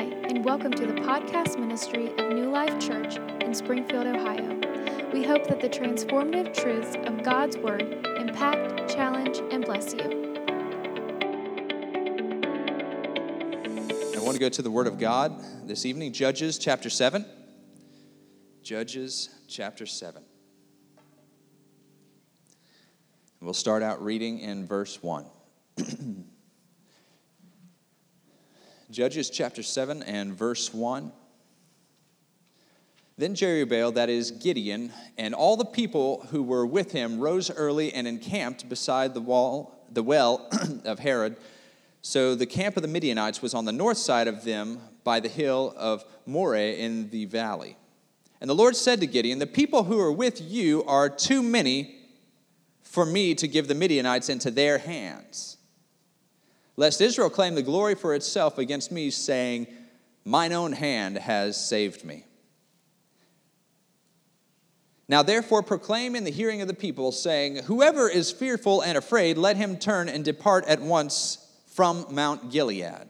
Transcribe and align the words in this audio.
Hi, 0.00 0.06
and 0.30 0.42
welcome 0.42 0.72
to 0.72 0.86
the 0.86 0.94
podcast 0.94 1.58
ministry 1.58 2.08
of 2.16 2.32
New 2.32 2.48
Life 2.48 2.78
Church 2.78 3.16
in 3.42 3.52
Springfield, 3.52 4.06
Ohio. 4.06 4.58
We 5.12 5.22
hope 5.22 5.46
that 5.48 5.60
the 5.60 5.68
transformative 5.68 6.54
truths 6.54 6.96
of 7.04 7.22
God's 7.22 7.58
Word 7.58 7.82
impact, 8.16 8.90
challenge, 8.90 9.42
and 9.52 9.62
bless 9.62 9.92
you. 9.92 10.00
I 14.16 14.22
want 14.22 14.32
to 14.32 14.40
go 14.40 14.48
to 14.48 14.62
the 14.62 14.70
Word 14.70 14.86
of 14.86 14.98
God 14.98 15.38
this 15.68 15.84
evening, 15.84 16.14
Judges 16.14 16.56
chapter 16.56 16.88
7. 16.88 17.26
Judges 18.62 19.28
chapter 19.48 19.84
7. 19.84 20.22
We'll 23.42 23.52
start 23.52 23.82
out 23.82 24.02
reading 24.02 24.38
in 24.38 24.66
verse 24.66 25.02
1. 25.02 25.26
Judges 28.90 29.30
chapter 29.30 29.62
7 29.62 30.02
and 30.02 30.34
verse 30.34 30.74
1. 30.74 31.12
Then 33.16 33.36
Jerubbaal, 33.36 33.94
that 33.94 34.08
is 34.08 34.32
Gideon, 34.32 34.92
and 35.16 35.32
all 35.32 35.56
the 35.56 35.64
people 35.64 36.26
who 36.30 36.42
were 36.42 36.66
with 36.66 36.90
him 36.90 37.20
rose 37.20 37.52
early 37.52 37.94
and 37.94 38.08
encamped 38.08 38.68
beside 38.68 39.14
the 39.14 39.20
wall, 39.20 39.86
the 39.92 40.02
well 40.02 40.48
of 40.84 40.98
Harod. 40.98 41.36
So 42.02 42.34
the 42.34 42.46
camp 42.46 42.76
of 42.76 42.82
the 42.82 42.88
Midianites 42.88 43.40
was 43.40 43.54
on 43.54 43.64
the 43.64 43.72
north 43.72 43.98
side 43.98 44.26
of 44.26 44.42
them 44.42 44.80
by 45.04 45.20
the 45.20 45.28
hill 45.28 45.72
of 45.76 46.04
Moreh 46.26 46.72
in 46.76 47.10
the 47.10 47.26
valley. 47.26 47.76
And 48.40 48.50
the 48.50 48.54
Lord 48.54 48.74
said 48.74 49.00
to 49.00 49.06
Gideon, 49.06 49.38
The 49.38 49.46
people 49.46 49.84
who 49.84 50.00
are 50.00 50.10
with 50.10 50.40
you 50.40 50.82
are 50.84 51.08
too 51.08 51.44
many 51.44 51.94
for 52.82 53.06
me 53.06 53.36
to 53.36 53.46
give 53.46 53.68
the 53.68 53.74
Midianites 53.76 54.28
into 54.28 54.50
their 54.50 54.78
hands 54.78 55.58
lest 56.80 57.02
Israel 57.02 57.28
claim 57.28 57.54
the 57.54 57.62
glory 57.62 57.94
for 57.94 58.14
itself 58.14 58.56
against 58.56 58.90
me, 58.90 59.10
saying, 59.10 59.66
Mine 60.24 60.54
own 60.54 60.72
hand 60.72 61.18
has 61.18 61.62
saved 61.62 62.06
me. 62.06 62.24
Now, 65.06 65.22
therefore, 65.22 65.62
proclaim 65.62 66.16
in 66.16 66.24
the 66.24 66.30
hearing 66.30 66.62
of 66.62 66.68
the 66.68 66.74
people, 66.74 67.12
saying, 67.12 67.64
Whoever 67.64 68.08
is 68.08 68.32
fearful 68.32 68.80
and 68.80 68.96
afraid, 68.96 69.36
let 69.36 69.58
him 69.58 69.76
turn 69.76 70.08
and 70.08 70.24
depart 70.24 70.64
at 70.64 70.80
once 70.80 71.46
from 71.66 72.06
Mount 72.08 72.50
Gilead. 72.50 73.08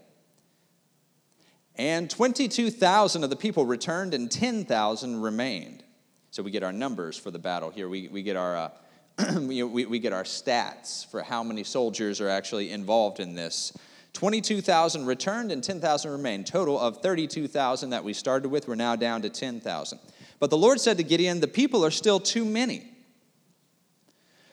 And 1.76 2.10
22,000 2.10 3.22
of 3.22 3.30
the 3.30 3.36
people 3.36 3.66
returned, 3.66 4.14
and 4.14 4.28
10,000 4.28 5.22
remained. 5.22 5.84
So 6.32 6.42
we 6.42 6.50
get 6.50 6.64
our 6.64 6.72
numbers 6.72 7.16
for 7.16 7.30
the 7.30 7.38
battle 7.38 7.70
here. 7.70 7.88
We, 7.88 8.08
we 8.08 8.24
get 8.24 8.34
our. 8.34 8.56
Uh, 8.56 8.70
we, 9.40 9.62
we 9.62 9.98
get 9.98 10.12
our 10.12 10.24
stats 10.24 11.06
for 11.10 11.22
how 11.22 11.42
many 11.42 11.64
soldiers 11.64 12.20
are 12.20 12.28
actually 12.28 12.70
involved 12.70 13.20
in 13.20 13.34
this. 13.34 13.72
22,000 14.12 15.06
returned 15.06 15.52
and 15.52 15.62
10,000 15.62 16.10
remained. 16.10 16.46
Total 16.46 16.78
of 16.78 16.98
32,000 16.98 17.90
that 17.90 18.04
we 18.04 18.12
started 18.12 18.48
with. 18.48 18.66
We're 18.66 18.74
now 18.74 18.96
down 18.96 19.22
to 19.22 19.30
10,000. 19.30 19.98
But 20.38 20.50
the 20.50 20.56
Lord 20.56 20.80
said 20.80 20.96
to 20.96 21.02
Gideon, 21.02 21.40
The 21.40 21.46
people 21.46 21.84
are 21.84 21.90
still 21.90 22.18
too 22.18 22.44
many. 22.44 22.90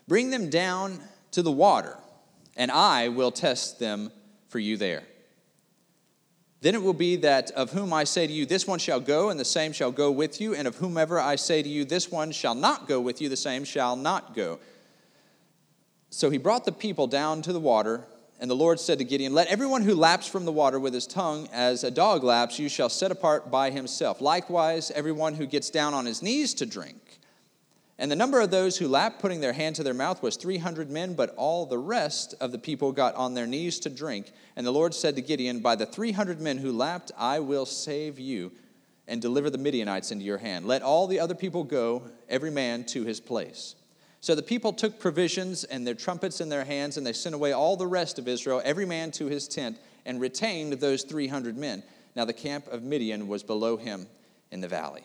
Bring 0.07 0.29
them 0.29 0.49
down 0.49 0.99
to 1.31 1.41
the 1.41 1.51
water, 1.51 1.97
and 2.55 2.71
I 2.71 3.09
will 3.09 3.31
test 3.31 3.79
them 3.79 4.11
for 4.47 4.59
you 4.59 4.77
there. 4.77 5.03
Then 6.61 6.73
it 6.73 6.81
will 6.81 6.93
be 6.93 7.17
that 7.17 7.51
of 7.51 7.71
whom 7.71 7.93
I 7.93 8.03
say 8.03 8.25
to 8.25 8.33
you, 8.33 8.45
This 8.45 8.65
one 8.65 8.79
shall 8.79 8.99
go, 8.99 9.29
and 9.29 9.39
the 9.39 9.45
same 9.45 9.71
shall 9.71 9.91
go 9.91 10.09
with 10.11 10.41
you, 10.41 10.55
and 10.55 10.67
of 10.67 10.77
whomever 10.77 11.19
I 11.19 11.35
say 11.35 11.61
to 11.61 11.69
you, 11.69 11.85
This 11.85 12.11
one 12.11 12.31
shall 12.31 12.55
not 12.55 12.87
go 12.87 12.99
with 12.99 13.21
you, 13.21 13.29
the 13.29 13.37
same 13.37 13.63
shall 13.63 13.95
not 13.95 14.33
go. 14.33 14.59
So 16.09 16.29
he 16.29 16.37
brought 16.37 16.65
the 16.65 16.71
people 16.71 17.05
down 17.05 17.43
to 17.43 17.53
the 17.53 17.59
water, 17.59 18.05
and 18.39 18.49
the 18.49 18.55
Lord 18.55 18.79
said 18.79 18.97
to 18.97 19.03
Gideon, 19.03 19.33
Let 19.33 19.47
everyone 19.47 19.83
who 19.83 19.93
laps 19.93 20.27
from 20.27 20.45
the 20.45 20.51
water 20.51 20.79
with 20.79 20.93
his 20.93 21.05
tongue 21.05 21.47
as 21.53 21.83
a 21.83 21.91
dog 21.91 22.23
laps, 22.23 22.57
you 22.57 22.69
shall 22.69 22.89
set 22.89 23.11
apart 23.11 23.51
by 23.51 23.69
himself. 23.69 24.19
Likewise, 24.19 24.89
everyone 24.91 25.35
who 25.35 25.45
gets 25.45 25.69
down 25.69 25.93
on 25.93 26.05
his 26.07 26.23
knees 26.23 26.55
to 26.55 26.65
drink. 26.65 27.19
And 27.99 28.11
the 28.11 28.15
number 28.15 28.39
of 28.39 28.51
those 28.51 28.77
who 28.77 28.87
lapped, 28.87 29.19
putting 29.19 29.41
their 29.41 29.53
hand 29.53 29.75
to 29.77 29.83
their 29.83 29.93
mouth, 29.93 30.21
was 30.21 30.35
300 30.35 30.91
men, 30.91 31.15
but 31.15 31.33
all 31.35 31.65
the 31.65 31.79
rest 31.79 32.35
of 32.39 32.51
the 32.51 32.59
people 32.59 32.91
got 32.91 33.15
on 33.15 33.33
their 33.33 33.47
knees 33.47 33.79
to 33.79 33.89
drink. 33.89 34.31
And 34.55 34.67
the 34.67 34.71
Lord 34.71 34.93
said 34.93 35.15
to 35.15 35.21
Gideon, 35.21 35.61
By 35.61 35.75
the 35.75 35.87
300 35.87 36.39
men 36.39 36.59
who 36.59 36.71
lapped, 36.71 37.11
I 37.17 37.39
will 37.39 37.65
save 37.65 38.19
you 38.19 38.51
and 39.07 39.19
deliver 39.21 39.49
the 39.49 39.57
Midianites 39.57 40.11
into 40.11 40.25
your 40.25 40.37
hand. 40.37 40.67
Let 40.67 40.83
all 40.83 41.07
the 41.07 41.19
other 41.19 41.33
people 41.33 41.63
go, 41.63 42.03
every 42.29 42.51
man 42.51 42.83
to 42.85 43.03
his 43.03 43.19
place. 43.19 43.75
So 44.19 44.35
the 44.35 44.43
people 44.43 44.73
took 44.73 44.99
provisions 44.99 45.63
and 45.63 45.87
their 45.87 45.95
trumpets 45.95 46.39
in 46.39 46.49
their 46.49 46.65
hands, 46.65 46.97
and 46.97 47.07
they 47.07 47.13
sent 47.13 47.33
away 47.33 47.53
all 47.53 47.77
the 47.77 47.87
rest 47.87 48.19
of 48.19 48.27
Israel, 48.27 48.61
every 48.63 48.85
man 48.85 49.09
to 49.11 49.25
his 49.25 49.47
tent, 49.47 49.77
and 50.05 50.21
retained 50.21 50.73
those 50.73 51.03
300 51.03 51.57
men. 51.57 51.81
Now 52.15 52.25
the 52.25 52.33
camp 52.33 52.67
of 52.67 52.83
Midian 52.83 53.27
was 53.27 53.41
below 53.41 53.77
him 53.77 54.07
in 54.51 54.61
the 54.61 54.67
valley. 54.67 55.03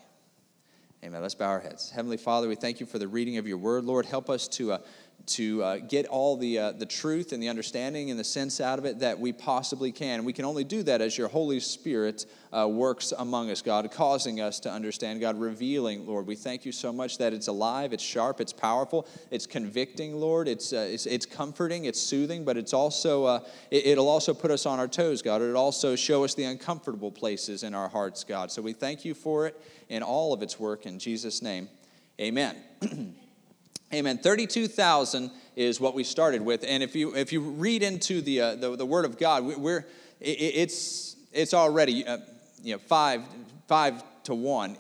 Amen. 1.05 1.21
Let's 1.21 1.35
bow 1.35 1.49
our 1.49 1.59
heads. 1.59 1.91
Heavenly 1.91 2.17
Father, 2.17 2.47
we 2.47 2.55
thank 2.55 2.79
you 2.79 2.87
for 2.87 2.99
the 3.01 3.09
reading 3.09 3.37
of 3.37 3.47
your 3.47 3.59
word. 3.59 3.85
Lord, 3.85 4.07
help 4.07 4.31
us 4.31 4.47
to. 4.49 4.73
Uh, 4.73 4.79
to 5.27 5.63
uh, 5.63 5.77
get 5.79 6.07
all 6.07 6.37
the, 6.37 6.59
uh, 6.59 6.73
the 6.73 6.87
truth 6.87 7.33
and 7.33 7.43
the 7.43 7.49
understanding 7.49 8.11
and 8.11 8.19
the 8.19 8.25
sense 8.25 8.61
out 8.61 8.79
of 8.79 8.85
it 8.85 8.99
that 9.01 9.19
we 9.19 9.33
possibly 9.33 9.93
can. 9.93 10.25
We 10.25 10.33
can 10.33 10.45
only 10.45 10.65
do 10.65 10.83
that 10.85 11.01
as 11.01 11.17
your 11.17 11.29
Holy 11.29 11.61
Spirit 11.61 12.27
uh, 12.53 12.69
works 12.69 13.13
among 13.17 13.51
us, 13.51 13.63
God, 13.63 13.91
causing 13.91 14.41
us 14.41 14.61
to 14.61 14.71
understand, 14.71 15.21
God, 15.21 15.39
revealing, 15.39 16.07
Lord. 16.07 16.27
We 16.27 16.35
thank 16.35 16.65
you 16.65 16.73
so 16.73 16.93
much 16.93 17.19
that 17.19 17.33
it's 17.33 17.49
alive, 17.49 17.93
it's 17.93 18.03
sharp, 18.03 18.41
it's 18.41 18.53
powerful, 18.53 19.07
it's 19.31 19.47
convicting, 19.47 20.15
Lord. 20.15 20.49
It's, 20.49 20.73
uh, 20.73 20.89
it's, 20.91 21.07
it's, 21.07 21.27
comforting, 21.27 21.87
it's 21.87 22.01
soothing, 22.01 22.45
but 22.45 22.57
it's 22.57 22.73
also, 22.73 23.25
uh, 23.25 23.41
it, 23.71 23.97
will 23.97 24.09
also 24.09 24.35
put 24.35 24.51
us 24.51 24.67
on 24.67 24.79
our 24.79 24.89
toes, 24.89 25.23
God. 25.23 25.41
It'll 25.41 25.57
also 25.57 25.97
show 25.97 26.25
us 26.25 26.35
the 26.35 26.45
uncomfortable 26.45 27.11
places 27.11 27.63
in 27.63 27.75
our 27.75 27.89
hearts, 27.89 28.25
God. 28.25 28.51
So 28.51 28.61
we 28.61 28.73
thank 28.73 29.05
you 29.05 29.15
for 29.15 29.47
it 29.47 29.61
in 29.89 30.03
all 30.03 30.33
of 30.33 30.43
its 30.43 30.59
work. 30.59 30.85
In 30.85 30.99
Jesus' 30.99 31.43
name, 31.43 31.69
amen. 32.21 32.57
Amen. 33.95 34.17
32,000 34.17 35.31
is 35.55 35.79
what 35.79 35.95
we 35.95 36.03
started 36.03 36.41
with. 36.41 36.65
And 36.67 36.83
if 36.83 36.97
you, 36.97 37.15
if 37.15 37.31
you 37.31 37.41
read 37.43 37.83
into 37.83 38.23
the, 38.23 38.41
uh, 38.41 38.55
the, 38.55 38.77
the, 38.77 38.87
Word 38.87 39.05
of 39.05 39.19
God, 39.19 39.45
we're, 39.45 39.87
it, 40.19 40.31
it's, 40.31 41.17
it's 41.31 41.53
already 41.53 42.07
uh, 42.07 42.19
you 42.63 42.73
know, 42.73 42.79
five, 42.79 43.23
five 43.69 44.03
to 44.25 44.35
one. 44.35 44.79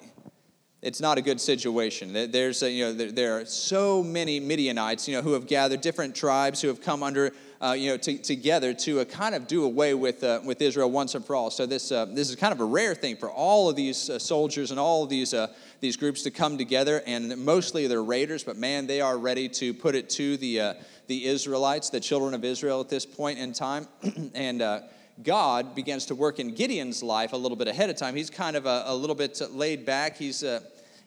It's 0.81 1.01
not 1.01 1.19
a 1.19 1.21
good 1.21 1.43
situation. 1.43 2.13
There's, 2.33 2.63
you 2.63 2.87
know, 2.87 2.93
there, 2.95 3.13
there, 3.13 3.41
are 3.41 3.45
so 3.45 4.03
many 4.03 4.41
Midianites, 4.41 5.07
you 5.07 5.15
know, 5.15 5.23
who 5.23 5.35
have 5.35 5.47
gathered, 5.47 5.83
different 5.83 6.17
tribes 6.17 6.63
who 6.63 6.69
have 6.69 6.81
come 6.81 7.03
under 7.03 7.33
uh, 7.63 7.73
you 7.73 7.91
know, 7.91 7.97
to, 7.97 8.19
together 8.19 8.75
to 8.75 9.01
uh, 9.01 9.05
kind 9.05 9.35
of 9.35 9.47
do 9.47 9.65
away 9.65 9.95
with, 9.95 10.25
uh, 10.25 10.41
with 10.45 10.61
Israel 10.61 10.91
once 10.91 11.15
and 11.15 11.25
for 11.25 11.37
all. 11.37 11.51
So 11.51 11.65
this, 11.65 11.93
uh, 11.93 12.07
this 12.07 12.29
is 12.29 12.37
kind 12.37 12.53
of 12.53 12.61
a 12.61 12.65
rare 12.65 12.95
thing 12.95 13.17
for 13.17 13.31
all 13.31 13.69
of 13.69 13.77
these 13.77 14.11
uh, 14.11 14.19
soldiers 14.19 14.73
and 14.73 14.81
all 14.81 15.05
of 15.05 15.09
these, 15.09 15.33
uh, 15.33 15.47
these 15.81 15.97
groups 15.97 16.23
to 16.25 16.33
come 16.33 16.59
together. 16.59 17.03
And 17.07 17.37
mostly 17.45 17.87
they're 17.87 18.03
raiders, 18.03 18.43
but 18.43 18.57
man, 18.57 18.89
they 18.89 19.01
are 19.01 19.17
ready 19.17 19.49
to 19.51 19.73
put 19.73 19.95
it 19.95 20.11
to 20.11 20.37
the, 20.39 20.77
the 21.07 21.27
Israelites, 21.27 21.91
the 21.91 22.01
children 22.01 22.35
of 22.35 22.45
Israel 22.45 22.81
at 22.81 22.89
this 22.89 23.07
point 23.07 23.39
in 23.39 23.53
time. 23.53 23.87
and 24.35 24.83
God 25.23 25.77
begins 25.77 26.07
to 26.07 26.17
work 26.17 26.41
in 26.41 26.55
Gideon's 26.55 27.01
life 27.03 27.33
a 27.33 27.37
little 27.37 27.57
bit 27.57 27.69
ahead 27.69 27.91
of 27.91 27.97
time. 27.97 28.17
He's 28.17 28.31
kind 28.31 28.57
of 28.57 28.67
a, 28.67 28.85
a 28.87 28.95
little 28.95 29.15
bit 29.15 29.41
laid 29.53 29.87
back. 29.87 30.17
He's 30.17 30.43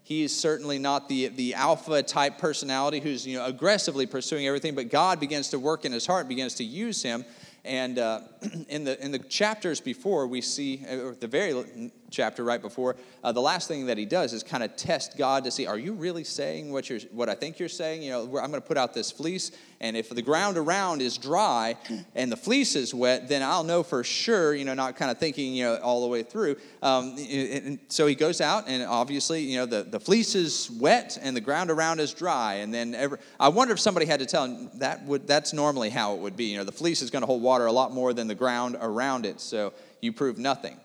he 0.05 0.21
is 0.21 0.39
certainly 0.39 0.77
not 0.77 1.09
the, 1.09 1.29
the 1.29 1.55
alpha 1.55 2.03
type 2.03 2.37
personality 2.37 2.99
who's 2.99 3.25
you 3.25 3.39
know, 3.39 3.45
aggressively 3.45 4.05
pursuing 4.05 4.45
everything, 4.45 4.75
but 4.75 4.89
God 4.89 5.19
begins 5.19 5.49
to 5.49 5.57
work 5.57 5.83
in 5.83 5.91
his 5.91 6.05
heart, 6.05 6.27
begins 6.27 6.53
to 6.55 6.63
use 6.63 7.01
him. 7.01 7.25
And 7.63 7.97
uh, 7.97 8.19
in, 8.69 8.83
the, 8.83 9.03
in 9.03 9.11
the 9.11 9.19
chapters 9.19 9.81
before, 9.81 10.27
we 10.27 10.41
see, 10.41 10.83
or 10.89 11.15
the 11.19 11.27
very 11.27 11.91
chapter 12.09 12.43
right 12.43 12.61
before, 12.61 12.95
uh, 13.23 13.31
the 13.31 13.41
last 13.41 13.67
thing 13.67 13.87
that 13.87 13.97
he 13.97 14.05
does 14.05 14.33
is 14.33 14.43
kind 14.43 14.63
of 14.63 14.75
test 14.75 15.17
God 15.17 15.43
to 15.43 15.51
see, 15.51 15.65
are 15.65 15.77
you 15.77 15.93
really 15.93 16.23
saying 16.23 16.71
what, 16.71 16.89
you're, 16.89 16.99
what 17.11 17.29
I 17.29 17.35
think 17.35 17.59
you're 17.59 17.69
saying? 17.69 18.03
You 18.03 18.11
know, 18.11 18.21
I'm 18.23 18.51
going 18.51 18.53
to 18.53 18.61
put 18.61 18.77
out 18.77 18.93
this 18.93 19.11
fleece, 19.11 19.51
and 19.81 19.97
if 19.97 20.09
the 20.09 20.21
ground 20.21 20.57
around 20.57 21.01
is 21.01 21.17
dry 21.17 21.75
and 22.15 22.31
the 22.31 22.37
fleece 22.37 22.75
is 22.75 22.93
wet, 22.93 23.27
then 23.27 23.43
I'll 23.43 23.63
know 23.63 23.83
for 23.83 24.03
sure, 24.03 24.53
you 24.55 24.65
know, 24.65 24.73
not 24.73 24.95
kind 24.95 25.11
of 25.11 25.17
thinking, 25.17 25.53
you 25.53 25.65
know, 25.65 25.75
all 25.77 26.01
the 26.01 26.07
way 26.07 26.23
through. 26.23 26.55
Um, 26.81 27.15
and 27.17 27.79
so 27.89 28.07
he 28.07 28.15
goes 28.15 28.41
out, 28.41 28.65
and 28.67 28.83
obviously, 28.83 29.41
you 29.41 29.57
know, 29.57 29.65
the, 29.65 29.83
the 29.83 29.99
fleece 29.99 30.35
is 30.35 30.71
wet 30.71 31.17
and 31.21 31.35
the 31.35 31.41
ground 31.41 31.69
around 31.69 31.99
is 31.99 32.13
dry. 32.13 32.55
And 32.55 32.73
then 32.73 32.95
every, 32.95 33.17
I 33.39 33.49
wonder 33.49 33.73
if 33.73 33.79
somebody 33.79 34.05
had 34.05 34.19
to 34.19 34.25
tell 34.25 34.45
him 34.45 34.69
that 34.75 35.03
would, 35.05 35.27
that's 35.27 35.53
normally 35.53 35.89
how 35.89 36.13
it 36.15 36.19
would 36.19 36.37
be. 36.37 36.45
You 36.45 36.57
know, 36.57 36.63
the 36.63 36.71
fleece 36.71 37.01
is 37.01 37.09
going 37.09 37.21
to 37.21 37.27
hold 37.27 37.41
water 37.41 37.65
a 37.65 37.71
lot 37.71 37.91
more 37.91 38.13
than 38.13 38.27
the 38.27 38.34
ground 38.35 38.77
around 38.79 39.25
it, 39.25 39.39
so 39.41 39.73
you 40.01 40.13
prove 40.13 40.37
nothing. 40.37 40.79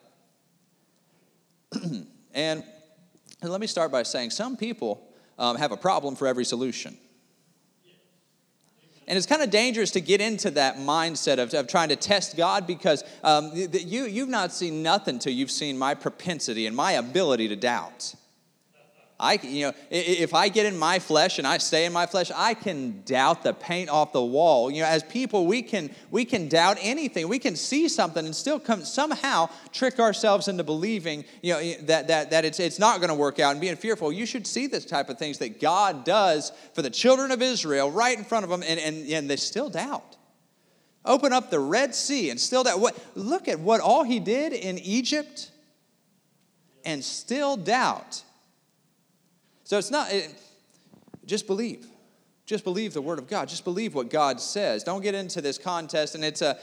and, 1.72 2.06
and 2.34 2.64
let 3.42 3.60
me 3.60 3.66
start 3.66 3.92
by 3.92 4.02
saying 4.02 4.30
some 4.30 4.56
people 4.56 5.06
um, 5.38 5.56
have 5.56 5.72
a 5.72 5.76
problem 5.76 6.16
for 6.16 6.26
every 6.26 6.44
solution. 6.44 6.96
And 9.10 9.16
it's 9.16 9.26
kind 9.26 9.42
of 9.42 9.50
dangerous 9.50 9.90
to 9.92 10.00
get 10.00 10.20
into 10.20 10.52
that 10.52 10.76
mindset 10.76 11.38
of, 11.38 11.52
of 11.52 11.66
trying 11.66 11.88
to 11.88 11.96
test 11.96 12.36
God 12.36 12.64
because 12.64 13.02
um, 13.24 13.50
you, 13.54 14.04
you've 14.04 14.28
not 14.28 14.52
seen 14.52 14.84
nothing 14.84 15.18
till 15.18 15.32
you've 15.32 15.50
seen 15.50 15.76
my 15.76 15.94
propensity 15.94 16.66
and 16.66 16.76
my 16.76 16.92
ability 16.92 17.48
to 17.48 17.56
doubt. 17.56 18.14
I, 19.20 19.34
you 19.42 19.66
know, 19.66 19.72
if 19.90 20.32
I 20.32 20.48
get 20.48 20.64
in 20.64 20.78
my 20.78 20.98
flesh 20.98 21.38
and 21.38 21.46
I 21.46 21.58
stay 21.58 21.84
in 21.84 21.92
my 21.92 22.06
flesh, 22.06 22.30
I 22.34 22.54
can 22.54 23.02
doubt 23.04 23.42
the 23.42 23.52
paint 23.52 23.90
off 23.90 24.12
the 24.12 24.24
wall. 24.24 24.70
You 24.70 24.80
know, 24.80 24.88
as 24.88 25.02
people, 25.02 25.46
we 25.46 25.60
can 25.60 25.90
we 26.10 26.24
can 26.24 26.48
doubt 26.48 26.78
anything. 26.80 27.28
We 27.28 27.38
can 27.38 27.54
see 27.54 27.88
something 27.88 28.24
and 28.24 28.34
still 28.34 28.58
come 28.58 28.82
somehow 28.82 29.50
trick 29.72 30.00
ourselves 30.00 30.48
into 30.48 30.64
believing, 30.64 31.26
you 31.42 31.52
know, 31.52 31.72
that 31.82 32.08
that 32.08 32.30
that 32.30 32.44
it's 32.46 32.58
it's 32.58 32.78
not 32.78 33.00
going 33.00 33.10
to 33.10 33.14
work 33.14 33.38
out 33.38 33.52
and 33.52 33.60
being 33.60 33.76
fearful. 33.76 34.10
You 34.10 34.24
should 34.24 34.46
see 34.46 34.66
this 34.66 34.86
type 34.86 35.10
of 35.10 35.18
things 35.18 35.36
that 35.38 35.60
God 35.60 36.04
does 36.04 36.50
for 36.72 36.80
the 36.80 36.90
children 36.90 37.30
of 37.30 37.42
Israel 37.42 37.90
right 37.90 38.16
in 38.16 38.24
front 38.24 38.44
of 38.44 38.50
them, 38.50 38.62
and 38.66 38.80
and, 38.80 39.06
and 39.06 39.28
they 39.28 39.36
still 39.36 39.68
doubt. 39.68 40.16
Open 41.04 41.32
up 41.32 41.50
the 41.50 41.60
Red 41.60 41.94
Sea 41.94 42.30
and 42.30 42.40
still 42.40 42.64
doubt. 42.64 42.80
What? 42.80 42.98
Look 43.14 43.48
at 43.48 43.60
what 43.60 43.82
all 43.82 44.02
He 44.02 44.18
did 44.18 44.54
in 44.54 44.78
Egypt, 44.78 45.50
and 46.86 47.04
still 47.04 47.58
doubt. 47.58 48.22
So 49.70 49.78
it's 49.78 49.92
not, 49.92 50.12
it, 50.12 50.34
just 51.26 51.46
believe. 51.46 51.86
Just 52.44 52.64
believe 52.64 52.92
the 52.92 53.00
word 53.00 53.20
of 53.20 53.28
God. 53.28 53.48
Just 53.48 53.62
believe 53.62 53.94
what 53.94 54.10
God 54.10 54.40
says. 54.40 54.82
Don't 54.82 55.00
get 55.00 55.14
into 55.14 55.40
this 55.40 55.58
contest. 55.58 56.16
And 56.16 56.24
it's 56.24 56.42
a, 56.42 56.58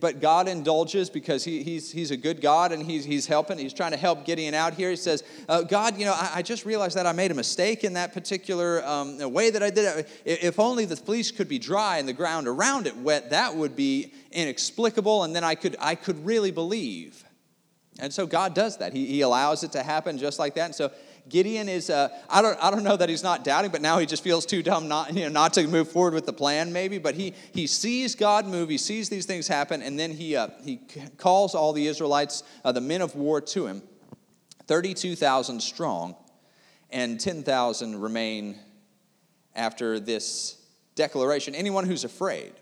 but 0.00 0.20
God 0.20 0.48
indulges 0.48 1.08
because 1.08 1.44
he, 1.44 1.62
he's, 1.62 1.92
he's 1.92 2.10
a 2.10 2.16
good 2.16 2.40
God 2.40 2.72
and 2.72 2.82
he's, 2.82 3.04
he's 3.04 3.28
helping. 3.28 3.56
He's 3.56 3.72
trying 3.72 3.92
to 3.92 3.96
help 3.96 4.24
Gideon 4.24 4.52
out 4.52 4.74
here. 4.74 4.90
He 4.90 4.96
says, 4.96 5.22
uh, 5.48 5.62
God, 5.62 5.96
you 5.96 6.06
know, 6.06 6.12
I, 6.12 6.32
I, 6.34 6.42
just 6.42 6.64
realized 6.64 6.96
that 6.96 7.06
I 7.06 7.12
made 7.12 7.30
a 7.30 7.34
mistake 7.34 7.84
in 7.84 7.92
that 7.92 8.12
particular 8.12 8.84
um, 8.84 9.16
way 9.32 9.50
that 9.50 9.62
I 9.62 9.70
did 9.70 9.98
it. 9.98 10.08
If 10.24 10.58
only 10.58 10.86
the 10.86 10.96
fleece 10.96 11.30
could 11.30 11.48
be 11.48 11.60
dry 11.60 11.98
and 11.98 12.08
the 12.08 12.12
ground 12.12 12.48
around 12.48 12.88
it 12.88 12.96
wet, 12.96 13.30
that 13.30 13.54
would 13.54 13.76
be 13.76 14.12
inexplicable. 14.32 15.22
And 15.22 15.36
then 15.36 15.44
I 15.44 15.54
could, 15.54 15.76
I 15.78 15.94
could 15.94 16.26
really 16.26 16.50
believe. 16.50 17.22
And 18.00 18.12
so 18.12 18.26
God 18.26 18.54
does 18.54 18.78
that. 18.78 18.92
He, 18.92 19.06
he 19.06 19.20
allows 19.20 19.62
it 19.62 19.70
to 19.72 19.84
happen 19.84 20.18
just 20.18 20.40
like 20.40 20.56
that. 20.56 20.64
And 20.64 20.74
so 20.74 20.90
Gideon 21.28 21.68
is, 21.68 21.88
uh, 21.88 22.08
I, 22.28 22.42
don't, 22.42 22.58
I 22.62 22.70
don't 22.70 22.84
know 22.84 22.96
that 22.96 23.08
he's 23.08 23.22
not 23.22 23.44
doubting, 23.44 23.70
but 23.70 23.80
now 23.80 23.98
he 23.98 24.04
just 24.04 24.22
feels 24.22 24.44
too 24.44 24.62
dumb 24.62 24.88
not, 24.88 25.14
you 25.14 25.22
know, 25.22 25.30
not 25.30 25.54
to 25.54 25.66
move 25.66 25.90
forward 25.90 26.12
with 26.12 26.26
the 26.26 26.32
plan, 26.32 26.72
maybe. 26.72 26.98
But 26.98 27.14
he, 27.14 27.32
he 27.52 27.66
sees 27.66 28.14
God 28.14 28.46
move, 28.46 28.68
he 28.68 28.78
sees 28.78 29.08
these 29.08 29.24
things 29.24 29.48
happen, 29.48 29.80
and 29.80 29.98
then 29.98 30.10
he, 30.10 30.36
uh, 30.36 30.48
he 30.62 30.80
calls 31.16 31.54
all 31.54 31.72
the 31.72 31.86
Israelites, 31.86 32.42
uh, 32.64 32.72
the 32.72 32.80
men 32.80 33.00
of 33.00 33.14
war, 33.14 33.40
to 33.40 33.66
him 33.66 33.82
32,000 34.66 35.60
strong, 35.60 36.14
and 36.90 37.18
10,000 37.18 38.00
remain 38.00 38.58
after 39.54 39.98
this 39.98 40.56
declaration. 40.94 41.54
Anyone 41.54 41.86
who's 41.86 42.04
afraid 42.04 42.52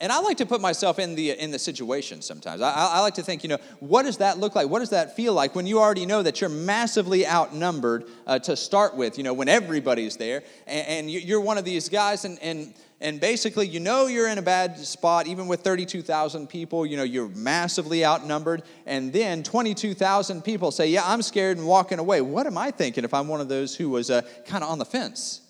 and 0.00 0.12
I 0.12 0.20
like 0.20 0.38
to 0.38 0.46
put 0.46 0.60
myself 0.60 0.98
in 0.98 1.14
the 1.14 1.30
in 1.30 1.50
the 1.50 1.58
situation 1.58 2.22
sometimes. 2.22 2.60
I, 2.60 2.72
I, 2.72 3.00
like 3.00 3.14
to 3.14 3.22
think, 3.22 3.42
you 3.42 3.48
know, 3.48 3.58
what 3.80 4.04
does 4.04 4.18
that 4.18 4.38
look 4.38 4.54
like? 4.54 4.68
What 4.68 4.80
does 4.80 4.90
that 4.90 5.16
feel 5.16 5.34
like 5.34 5.54
when 5.54 5.66
you 5.66 5.78
already 5.78 6.06
know 6.06 6.22
that 6.22 6.40
you're 6.40 6.50
massively 6.50 7.26
outnumbered 7.26 8.04
uh, 8.26 8.38
to 8.40 8.56
start 8.56 8.96
with? 8.96 9.18
You 9.18 9.24
know, 9.24 9.32
when 9.32 9.48
everybody's 9.48 10.16
there, 10.16 10.42
and, 10.66 10.86
and 10.88 11.10
you're 11.10 11.40
one 11.40 11.58
of 11.58 11.64
these 11.64 11.88
guys, 11.88 12.24
and 12.24 12.38
and 12.40 12.74
and 13.00 13.20
basically, 13.20 13.66
you 13.66 13.80
know, 13.80 14.06
you're 14.06 14.28
in 14.28 14.38
a 14.38 14.42
bad 14.42 14.78
spot, 14.78 15.26
even 15.26 15.48
with 15.48 15.62
32,000 15.62 16.48
people. 16.48 16.86
You 16.86 16.96
know, 16.96 17.02
you're 17.02 17.28
massively 17.28 18.04
outnumbered, 18.04 18.62
and 18.86 19.12
then 19.12 19.42
22,000 19.42 20.42
people 20.42 20.70
say, 20.70 20.88
"Yeah, 20.88 21.02
I'm 21.04 21.22
scared 21.22 21.58
and 21.58 21.66
walking 21.66 21.98
away." 21.98 22.20
What 22.20 22.46
am 22.46 22.56
I 22.56 22.70
thinking 22.70 23.04
if 23.04 23.12
I'm 23.12 23.28
one 23.28 23.40
of 23.40 23.48
those 23.48 23.74
who 23.74 23.90
was 23.90 24.10
uh, 24.10 24.22
kind 24.46 24.62
of 24.62 24.70
on 24.70 24.78
the 24.78 24.84
fence? 24.84 25.40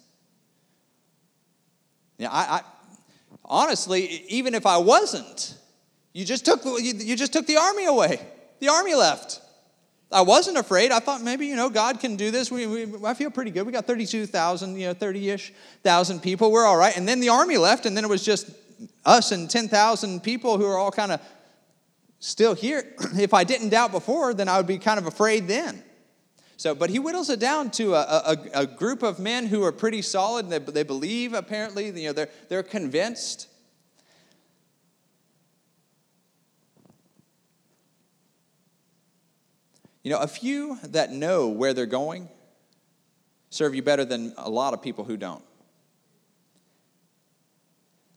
Yeah, 2.18 2.30
I, 2.30 2.56
I 2.56 2.62
honestly, 3.52 4.24
even 4.28 4.54
if 4.54 4.66
I 4.66 4.78
wasn't, 4.78 5.54
you 6.12 6.24
just 6.24 6.44
took, 6.44 6.64
you 6.64 7.14
just 7.14 7.32
took 7.32 7.46
the 7.46 7.58
army 7.58 7.84
away. 7.84 8.20
The 8.60 8.68
army 8.68 8.94
left. 8.94 9.40
I 10.10 10.22
wasn't 10.22 10.56
afraid. 10.56 10.90
I 10.90 10.98
thought 10.98 11.22
maybe, 11.22 11.46
you 11.46 11.56
know, 11.56 11.70
God 11.70 12.00
can 12.00 12.16
do 12.16 12.30
this. 12.30 12.50
We, 12.50 12.66
we, 12.66 13.06
I 13.06 13.14
feel 13.14 13.30
pretty 13.30 13.50
good. 13.50 13.64
We 13.64 13.72
got 13.72 13.86
32,000, 13.86 14.76
you 14.76 14.88
know, 14.88 14.94
30 14.94 15.30
ish 15.30 15.52
thousand 15.82 16.20
people. 16.20 16.50
We're 16.50 16.66
all 16.66 16.76
right. 16.76 16.96
And 16.96 17.06
then 17.06 17.20
the 17.20 17.28
army 17.28 17.56
left, 17.56 17.86
and 17.86 17.96
then 17.96 18.04
it 18.04 18.08
was 18.08 18.24
just 18.24 18.50
us 19.04 19.32
and 19.32 19.48
10,000 19.48 20.22
people 20.22 20.58
who 20.58 20.66
are 20.66 20.78
all 20.78 20.90
kind 20.90 21.12
of 21.12 21.20
still 22.18 22.54
here. 22.54 22.94
If 23.18 23.34
I 23.34 23.44
didn't 23.44 23.70
doubt 23.70 23.92
before, 23.92 24.34
then 24.34 24.48
I 24.48 24.56
would 24.56 24.66
be 24.66 24.78
kind 24.78 24.98
of 24.98 25.06
afraid 25.06 25.48
then. 25.48 25.82
So, 26.62 26.76
but 26.76 26.90
he 26.90 27.00
whittles 27.00 27.28
it 27.28 27.40
down 27.40 27.72
to 27.72 27.96
a, 27.96 28.02
a, 28.54 28.60
a 28.60 28.66
group 28.68 29.02
of 29.02 29.18
men 29.18 29.46
who 29.46 29.64
are 29.64 29.72
pretty 29.72 30.00
solid. 30.00 30.48
They, 30.48 30.60
they 30.60 30.84
believe, 30.84 31.34
apparently, 31.34 31.86
you 31.86 32.06
know, 32.06 32.12
they're, 32.12 32.28
they're 32.48 32.62
convinced. 32.62 33.48
You 40.04 40.12
know, 40.12 40.20
a 40.20 40.28
few 40.28 40.78
that 40.84 41.10
know 41.10 41.48
where 41.48 41.74
they're 41.74 41.84
going 41.84 42.28
serve 43.50 43.74
you 43.74 43.82
better 43.82 44.04
than 44.04 44.32
a 44.36 44.48
lot 44.48 44.72
of 44.72 44.80
people 44.80 45.02
who 45.02 45.16
don't. 45.16 45.42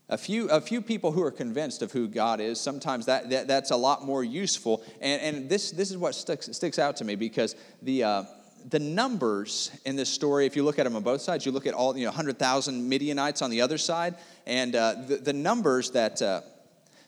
A 0.08 0.16
few, 0.16 0.48
a 0.50 0.60
few 0.60 0.80
people 0.80 1.10
who 1.10 1.22
are 1.22 1.32
convinced 1.32 1.82
of 1.82 1.90
who 1.90 2.06
God 2.06 2.40
is, 2.40 2.60
sometimes 2.60 3.06
that, 3.06 3.28
that 3.30 3.48
that's 3.48 3.72
a 3.72 3.76
lot 3.76 4.04
more 4.04 4.22
useful. 4.22 4.84
And, 5.00 5.20
and 5.20 5.48
this, 5.50 5.72
this 5.72 5.90
is 5.90 5.96
what 5.96 6.14
sticks, 6.14 6.48
sticks 6.52 6.78
out 6.78 6.94
to 6.98 7.04
me 7.04 7.16
because 7.16 7.56
the, 7.82 8.04
uh, 8.04 8.24
the 8.68 8.78
numbers 8.78 9.70
in 9.84 9.96
this 9.96 10.08
story, 10.08 10.44
if 10.46 10.56
you 10.56 10.64
look 10.64 10.78
at 10.78 10.84
them 10.84 10.96
on 10.96 11.02
both 11.02 11.20
sides, 11.20 11.46
you 11.46 11.52
look 11.52 11.66
at 11.66 11.74
all, 11.74 11.96
you 11.96 12.04
know, 12.04 12.10
100,000 12.10 12.88
Midianites 12.88 13.40
on 13.42 13.50
the 13.50 13.60
other 13.60 13.78
side, 13.78 14.16
and 14.46 14.74
uh, 14.74 14.94
the, 15.06 15.16
the 15.18 15.32
numbers 15.32 15.92
that, 15.92 16.20
uh, 16.20 16.40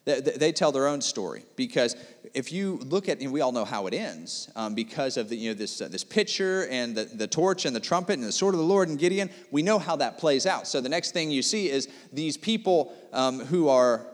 they 0.05 0.53
tell 0.53 0.73
their 0.73 0.87
own 0.87 1.01
story. 1.01 1.45
Because 1.57 1.97
if 2.33 2.53
you 2.53 2.77
look 2.77 3.09
at 3.09 3.21
and 3.21 3.33
we 3.33 3.41
all 3.41 3.53
know 3.53 3.65
how 3.65 3.87
it 3.87 3.95
ends 3.95 4.51
um, 4.57 4.75
because 4.75 5.17
of 5.17 5.29
the 5.29 5.37
you 5.37 5.51
know 5.51 5.55
this 5.55 5.81
uh, 5.81 5.89
this 5.89 6.05
picture 6.05 6.67
and 6.69 6.97
the, 6.97 7.05
the 7.05 7.27
torch 7.27 7.67
and 7.67 7.77
the 7.77 7.81
trumpet 7.81 8.15
and 8.15 8.23
the 8.23 8.33
sword 8.33 8.55
of 8.55 8.59
the 8.59 8.67
lord 8.67 8.89
and 8.89 8.99
gideon 8.99 9.29
we 9.51 9.63
know 9.63 9.79
how 9.79 9.97
that 9.97 10.19
plays 10.19 10.47
out. 10.47 10.67
So 10.67 10.81
the 10.81 10.89
next 10.89 11.13
thing 11.13 11.31
you 11.31 11.43
see 11.43 11.69
is 11.69 11.89
these 12.13 12.39
people 12.39 12.95
um, 13.13 13.41
who 13.41 13.69
are 13.69 14.07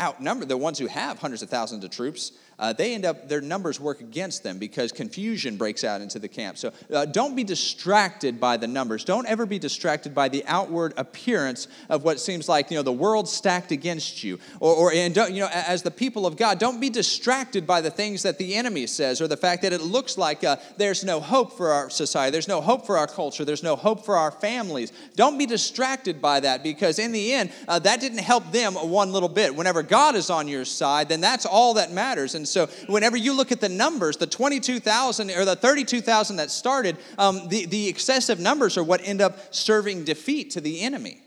outnumbered 0.00 0.48
the 0.48 0.56
ones 0.56 0.78
who 0.78 0.86
have 0.86 1.18
hundreds 1.18 1.42
of 1.42 1.50
thousands 1.50 1.84
of 1.84 1.90
troops 1.90 2.32
uh, 2.58 2.72
they 2.72 2.94
end 2.94 3.04
up, 3.04 3.28
their 3.28 3.40
numbers 3.40 3.80
work 3.80 4.00
against 4.00 4.42
them 4.42 4.58
because 4.58 4.92
confusion 4.92 5.56
breaks 5.56 5.84
out 5.84 6.00
into 6.00 6.18
the 6.18 6.28
camp. 6.28 6.58
So 6.58 6.72
uh, 6.92 7.06
don't 7.06 7.34
be 7.34 7.44
distracted 7.44 8.40
by 8.40 8.56
the 8.56 8.66
numbers. 8.66 9.04
Don't 9.04 9.26
ever 9.26 9.46
be 9.46 9.58
distracted 9.58 10.14
by 10.14 10.28
the 10.28 10.44
outward 10.46 10.94
appearance 10.96 11.68
of 11.88 12.04
what 12.04 12.20
seems 12.20 12.48
like, 12.48 12.70
you 12.70 12.76
know, 12.76 12.82
the 12.82 12.92
world 12.92 13.28
stacked 13.28 13.72
against 13.72 14.22
you. 14.22 14.38
Or, 14.60 14.74
or 14.74 14.92
and 14.92 15.14
don't, 15.14 15.32
you 15.32 15.40
know, 15.40 15.50
as 15.52 15.82
the 15.82 15.90
people 15.90 16.26
of 16.26 16.36
God, 16.36 16.58
don't 16.58 16.80
be 16.80 16.90
distracted 16.90 17.66
by 17.66 17.80
the 17.80 17.90
things 17.90 18.22
that 18.22 18.38
the 18.38 18.54
enemy 18.54 18.86
says 18.86 19.20
or 19.20 19.28
the 19.28 19.36
fact 19.36 19.62
that 19.62 19.72
it 19.72 19.80
looks 19.80 20.16
like 20.16 20.44
uh, 20.44 20.56
there's 20.76 21.04
no 21.04 21.20
hope 21.20 21.56
for 21.56 21.70
our 21.70 21.90
society, 21.90 22.30
there's 22.30 22.48
no 22.48 22.60
hope 22.60 22.86
for 22.86 22.96
our 22.98 23.06
culture, 23.06 23.44
there's 23.44 23.62
no 23.62 23.76
hope 23.76 24.04
for 24.04 24.16
our 24.16 24.30
families. 24.30 24.92
Don't 25.16 25.38
be 25.38 25.46
distracted 25.46 26.20
by 26.20 26.40
that 26.40 26.62
because 26.62 26.98
in 26.98 27.12
the 27.12 27.32
end, 27.32 27.50
uh, 27.68 27.78
that 27.80 28.00
didn't 28.00 28.18
help 28.18 28.50
them 28.52 28.74
one 28.74 29.12
little 29.12 29.28
bit. 29.28 29.54
Whenever 29.54 29.82
God 29.82 30.14
is 30.14 30.30
on 30.30 30.48
your 30.48 30.64
side, 30.64 31.08
then 31.08 31.20
that's 31.20 31.46
all 31.46 31.74
that 31.74 31.92
matters. 31.92 32.34
And 32.34 32.43
and 32.44 32.48
so, 32.50 32.66
whenever 32.88 33.16
you 33.16 33.32
look 33.32 33.52
at 33.52 33.62
the 33.62 33.70
numbers, 33.70 34.18
the 34.18 34.26
22,000 34.26 35.30
or 35.30 35.46
the 35.46 35.56
32,000 35.56 36.36
that 36.36 36.50
started, 36.50 36.98
um, 37.16 37.48
the, 37.48 37.64
the 37.64 37.88
excessive 37.88 38.38
numbers 38.38 38.76
are 38.76 38.84
what 38.84 39.00
end 39.02 39.22
up 39.22 39.54
serving 39.54 40.04
defeat 40.04 40.50
to 40.50 40.60
the 40.60 40.82
enemy. 40.82 41.22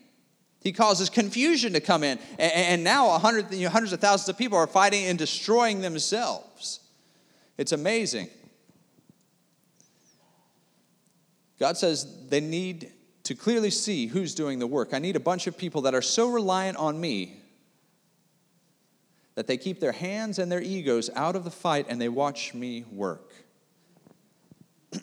He 0.62 0.72
causes 0.72 1.10
confusion 1.10 1.74
to 1.74 1.80
come 1.80 2.04
in. 2.04 2.20
And, 2.38 2.52
and 2.52 2.84
now, 2.84 3.08
100, 3.08 3.52
you 3.52 3.64
know, 3.64 3.72
hundreds 3.72 3.94
of 3.94 4.00
thousands 4.00 4.30
of 4.30 4.38
people 4.38 4.60
are 4.60 4.68
fighting 4.68 5.06
and 5.06 5.18
destroying 5.18 5.82
themselves. 5.82 6.82
It's 7.58 7.72
amazing. 7.72 8.30
God 11.60 11.78
says 11.78 12.28
they 12.30 12.42
need 12.42 12.92
to 13.24 13.34
clearly 13.34 13.72
see 13.72 14.06
who's 14.06 14.36
doing 14.36 14.60
the 14.60 14.68
work. 14.68 14.94
I 14.94 15.00
need 15.00 15.16
a 15.16 15.20
bunch 15.20 15.48
of 15.48 15.58
people 15.58 15.82
that 15.82 15.96
are 15.96 16.02
so 16.04 16.30
reliant 16.30 16.78
on 16.78 17.02
me 17.02 17.42
that 19.38 19.46
they 19.46 19.56
keep 19.56 19.80
their 19.80 19.92
hands 19.92 20.40
and 20.40 20.52
their 20.52 20.64
egos 20.64 21.12
out 21.16 21.36
of 21.36 21.44
the 21.44 21.52
fight 21.52 21.86
and 21.90 22.02
they 22.02 22.10
watch 22.10 22.56
me 22.56 22.84
work. 22.92 23.36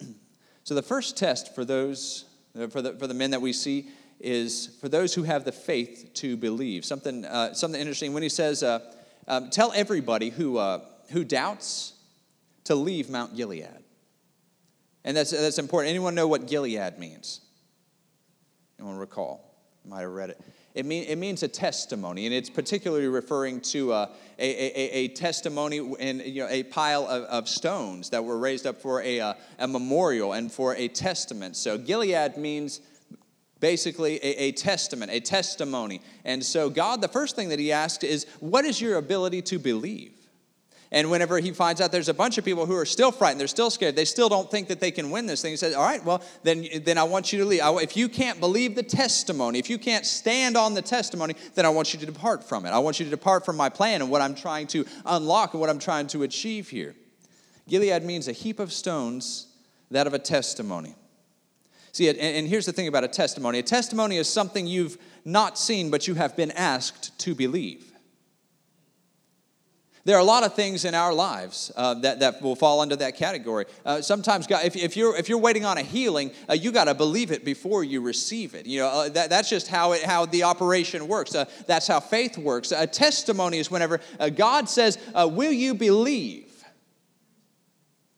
so, 0.64 0.74
the 0.74 0.82
first 0.82 1.16
test 1.16 1.54
for 1.54 1.64
those, 1.64 2.24
uh, 2.58 2.66
for 2.66 2.82
the, 2.82 2.94
for 2.94 3.06
the 3.06 3.14
men 3.14 3.30
that 3.30 3.40
we 3.40 3.52
see, 3.52 3.86
is 4.18 4.76
for 4.80 4.88
those 4.88 5.14
who 5.14 5.22
have 5.22 5.44
the 5.44 5.52
faith 5.52 6.10
to 6.14 6.36
believe. 6.36 6.84
Something, 6.84 7.24
uh, 7.24 7.54
something 7.54 7.80
interesting 7.80 8.12
when 8.12 8.24
he 8.24 8.28
says, 8.28 8.64
uh, 8.64 8.80
um, 9.28 9.50
Tell 9.50 9.72
everybody 9.72 10.30
who, 10.30 10.58
uh, 10.58 10.80
who 11.12 11.22
doubts 11.22 11.92
to 12.64 12.74
leave 12.74 13.08
Mount 13.08 13.36
Gilead. 13.36 13.68
And 15.04 15.16
that's, 15.16 15.30
that's 15.30 15.60
important. 15.60 15.90
Anyone 15.90 16.16
know 16.16 16.26
what 16.26 16.48
Gilead 16.48 16.98
means? 16.98 17.40
Anyone 18.80 18.98
recall? 18.98 19.54
might 19.84 20.00
have 20.00 20.10
read 20.10 20.30
it. 20.30 20.40
It, 20.74 20.84
mean, 20.84 21.04
it 21.04 21.18
means 21.18 21.44
a 21.44 21.48
testimony, 21.48 22.26
and 22.26 22.34
it's 22.34 22.50
particularly 22.50 23.06
referring 23.06 23.60
to 23.60 23.92
uh, 23.92 24.08
a, 24.40 24.44
a, 24.44 24.90
a, 25.04 25.08
testimony 25.08 25.76
in 25.76 26.20
you 26.24 26.42
know, 26.42 26.48
a 26.50 26.64
pile 26.64 27.06
of, 27.06 27.22
of, 27.24 27.48
stones 27.48 28.10
that 28.10 28.24
were 28.24 28.36
raised 28.36 28.66
up 28.66 28.82
for 28.82 29.00
a, 29.02 29.20
uh, 29.20 29.34
a 29.60 29.68
memorial 29.68 30.32
and 30.32 30.50
for 30.50 30.74
a 30.74 30.88
testament. 30.88 31.54
So 31.54 31.78
Gilead 31.78 32.36
means 32.36 32.80
basically 33.60 34.16
a, 34.16 34.46
a, 34.46 34.52
testament, 34.52 35.12
a 35.12 35.20
testimony. 35.20 36.02
And 36.24 36.44
so 36.44 36.68
God, 36.68 37.00
the 37.00 37.08
first 37.08 37.36
thing 37.36 37.50
that 37.50 37.60
He 37.60 37.70
asked 37.70 38.02
is, 38.02 38.26
What 38.40 38.64
is 38.64 38.80
your 38.80 38.96
ability 38.96 39.42
to 39.42 39.60
believe? 39.60 40.13
And 40.94 41.10
whenever 41.10 41.40
he 41.40 41.50
finds 41.50 41.80
out 41.80 41.90
there's 41.90 42.08
a 42.08 42.14
bunch 42.14 42.38
of 42.38 42.44
people 42.44 42.66
who 42.66 42.76
are 42.76 42.86
still 42.86 43.10
frightened, 43.10 43.40
they're 43.40 43.48
still 43.48 43.68
scared, 43.68 43.96
they 43.96 44.04
still 44.04 44.28
don't 44.28 44.48
think 44.48 44.68
that 44.68 44.78
they 44.78 44.92
can 44.92 45.10
win 45.10 45.26
this 45.26 45.42
thing, 45.42 45.50
he 45.50 45.56
says, 45.56 45.74
All 45.74 45.82
right, 45.82 46.02
well, 46.04 46.22
then, 46.44 46.68
then 46.84 46.98
I 46.98 47.02
want 47.02 47.32
you 47.32 47.40
to 47.40 47.44
leave. 47.44 47.62
I, 47.62 47.74
if 47.82 47.96
you 47.96 48.08
can't 48.08 48.38
believe 48.38 48.76
the 48.76 48.82
testimony, 48.84 49.58
if 49.58 49.68
you 49.68 49.76
can't 49.76 50.06
stand 50.06 50.56
on 50.56 50.72
the 50.72 50.82
testimony, 50.82 51.34
then 51.56 51.66
I 51.66 51.68
want 51.70 51.92
you 51.92 51.98
to 51.98 52.06
depart 52.06 52.44
from 52.44 52.64
it. 52.64 52.70
I 52.70 52.78
want 52.78 53.00
you 53.00 53.04
to 53.06 53.10
depart 53.10 53.44
from 53.44 53.56
my 53.56 53.68
plan 53.68 54.02
and 54.02 54.10
what 54.10 54.22
I'm 54.22 54.36
trying 54.36 54.68
to 54.68 54.86
unlock 55.04 55.52
and 55.54 55.60
what 55.60 55.68
I'm 55.68 55.80
trying 55.80 56.06
to 56.08 56.22
achieve 56.22 56.68
here. 56.68 56.94
Gilead 57.68 58.04
means 58.04 58.28
a 58.28 58.32
heap 58.32 58.60
of 58.60 58.72
stones, 58.72 59.48
that 59.90 60.06
of 60.06 60.14
a 60.14 60.18
testimony. 60.20 60.94
See, 61.90 62.08
and 62.08 62.46
here's 62.46 62.66
the 62.66 62.72
thing 62.72 62.86
about 62.86 63.02
a 63.02 63.08
testimony 63.08 63.58
a 63.58 63.64
testimony 63.64 64.16
is 64.16 64.28
something 64.28 64.68
you've 64.68 64.96
not 65.24 65.58
seen, 65.58 65.90
but 65.90 66.06
you 66.06 66.14
have 66.14 66.36
been 66.36 66.52
asked 66.52 67.18
to 67.18 67.34
believe. 67.34 67.93
There 70.06 70.16
are 70.16 70.20
a 70.20 70.24
lot 70.24 70.44
of 70.44 70.54
things 70.54 70.84
in 70.84 70.94
our 70.94 71.14
lives 71.14 71.72
uh, 71.74 71.94
that, 71.94 72.20
that 72.20 72.42
will 72.42 72.56
fall 72.56 72.80
under 72.80 72.94
that 72.96 73.16
category. 73.16 73.64
Uh, 73.86 74.02
sometimes, 74.02 74.46
God, 74.46 74.66
if, 74.66 74.76
if, 74.76 74.98
you're, 74.98 75.16
if 75.16 75.30
you're 75.30 75.38
waiting 75.38 75.64
on 75.64 75.78
a 75.78 75.82
healing, 75.82 76.30
uh, 76.48 76.52
you 76.52 76.72
got 76.72 76.84
to 76.84 76.94
believe 76.94 77.32
it 77.32 77.42
before 77.42 77.82
you 77.82 78.02
receive 78.02 78.54
it. 78.54 78.66
You 78.66 78.80
know, 78.80 78.88
uh, 78.88 79.08
that, 79.10 79.30
that's 79.30 79.48
just 79.48 79.68
how, 79.68 79.92
it, 79.92 80.02
how 80.02 80.26
the 80.26 80.42
operation 80.42 81.08
works. 81.08 81.34
Uh, 81.34 81.46
that's 81.66 81.86
how 81.86 82.00
faith 82.00 82.36
works. 82.36 82.70
A 82.70 82.86
testimony 82.86 83.58
is 83.58 83.70
whenever 83.70 84.00
uh, 84.20 84.28
God 84.28 84.68
says, 84.68 84.98
Will 85.14 85.52
you 85.52 85.74
believe? 85.74 86.50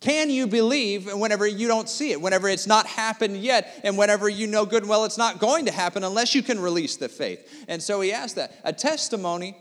Can 0.01 0.29
you 0.29 0.47
believe 0.47 1.13
whenever 1.13 1.47
you 1.47 1.69
don't 1.69 1.89
see 1.89 2.11
it, 2.11 2.21
whenever 2.21 2.49
it's 2.49 2.67
not 2.67 2.87
happened 2.87 3.39
yet, 3.39 3.81
and 3.83 3.97
whenever 3.97 4.29
you 4.29 4.47
know 4.47 4.67
good 4.67 4.83
and 4.83 4.91
well 4.91 5.05
it's 5.05 5.19
not 5.19 5.39
going 5.39 5.67
to 5.67 5.73
happen 5.73 6.05
unless 6.05 6.35
you 6.35 6.43
can 6.43 6.61
release 6.61 6.97
the 6.97 7.09
faith? 7.09 7.65
And 7.69 7.83
so 7.83 8.01
he 8.01 8.13
asked 8.13 8.37
that. 8.37 8.55
A 8.65 8.73
testimony 8.73 9.57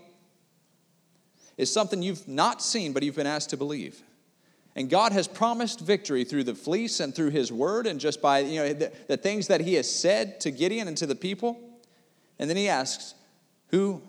is 1.57 1.71
something 1.71 2.01
you've 2.01 2.27
not 2.27 2.61
seen, 2.61 2.93
but 2.93 3.03
you've 3.03 3.15
been 3.15 3.27
asked 3.27 3.51
to 3.51 3.57
believe. 3.57 4.01
And 4.75 4.89
God 4.89 5.13
has 5.13 5.27
promised 5.27 5.79
victory 5.79 6.25
through 6.25 6.43
the 6.43 6.55
fleece 6.55 6.99
and 6.99 7.15
through 7.15 7.29
his 7.29 7.51
word 7.51 7.87
and 7.87 7.99
just 7.99 8.21
by 8.21 8.39
you 8.39 8.59
know, 8.59 8.73
the, 8.73 8.91
the 9.07 9.17
things 9.17 9.47
that 9.47 9.61
he 9.61 9.75
has 9.75 9.89
said 9.89 10.41
to 10.41 10.51
Gideon 10.51 10.87
and 10.87 10.97
to 10.97 11.05
the 11.05 11.15
people. 11.15 11.57
And 12.39 12.49
then 12.49 12.57
he 12.57 12.67
asks, 12.67 13.15
Who 13.69 14.01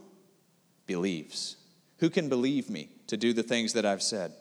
believes? 0.87 1.57
Who 1.99 2.11
can 2.11 2.29
believe 2.29 2.69
me 2.69 2.91
to 3.07 3.17
do 3.17 3.33
the 3.33 3.45
things 3.45 3.75
that 3.75 3.87
I've 3.87 4.03
said? 4.03 4.33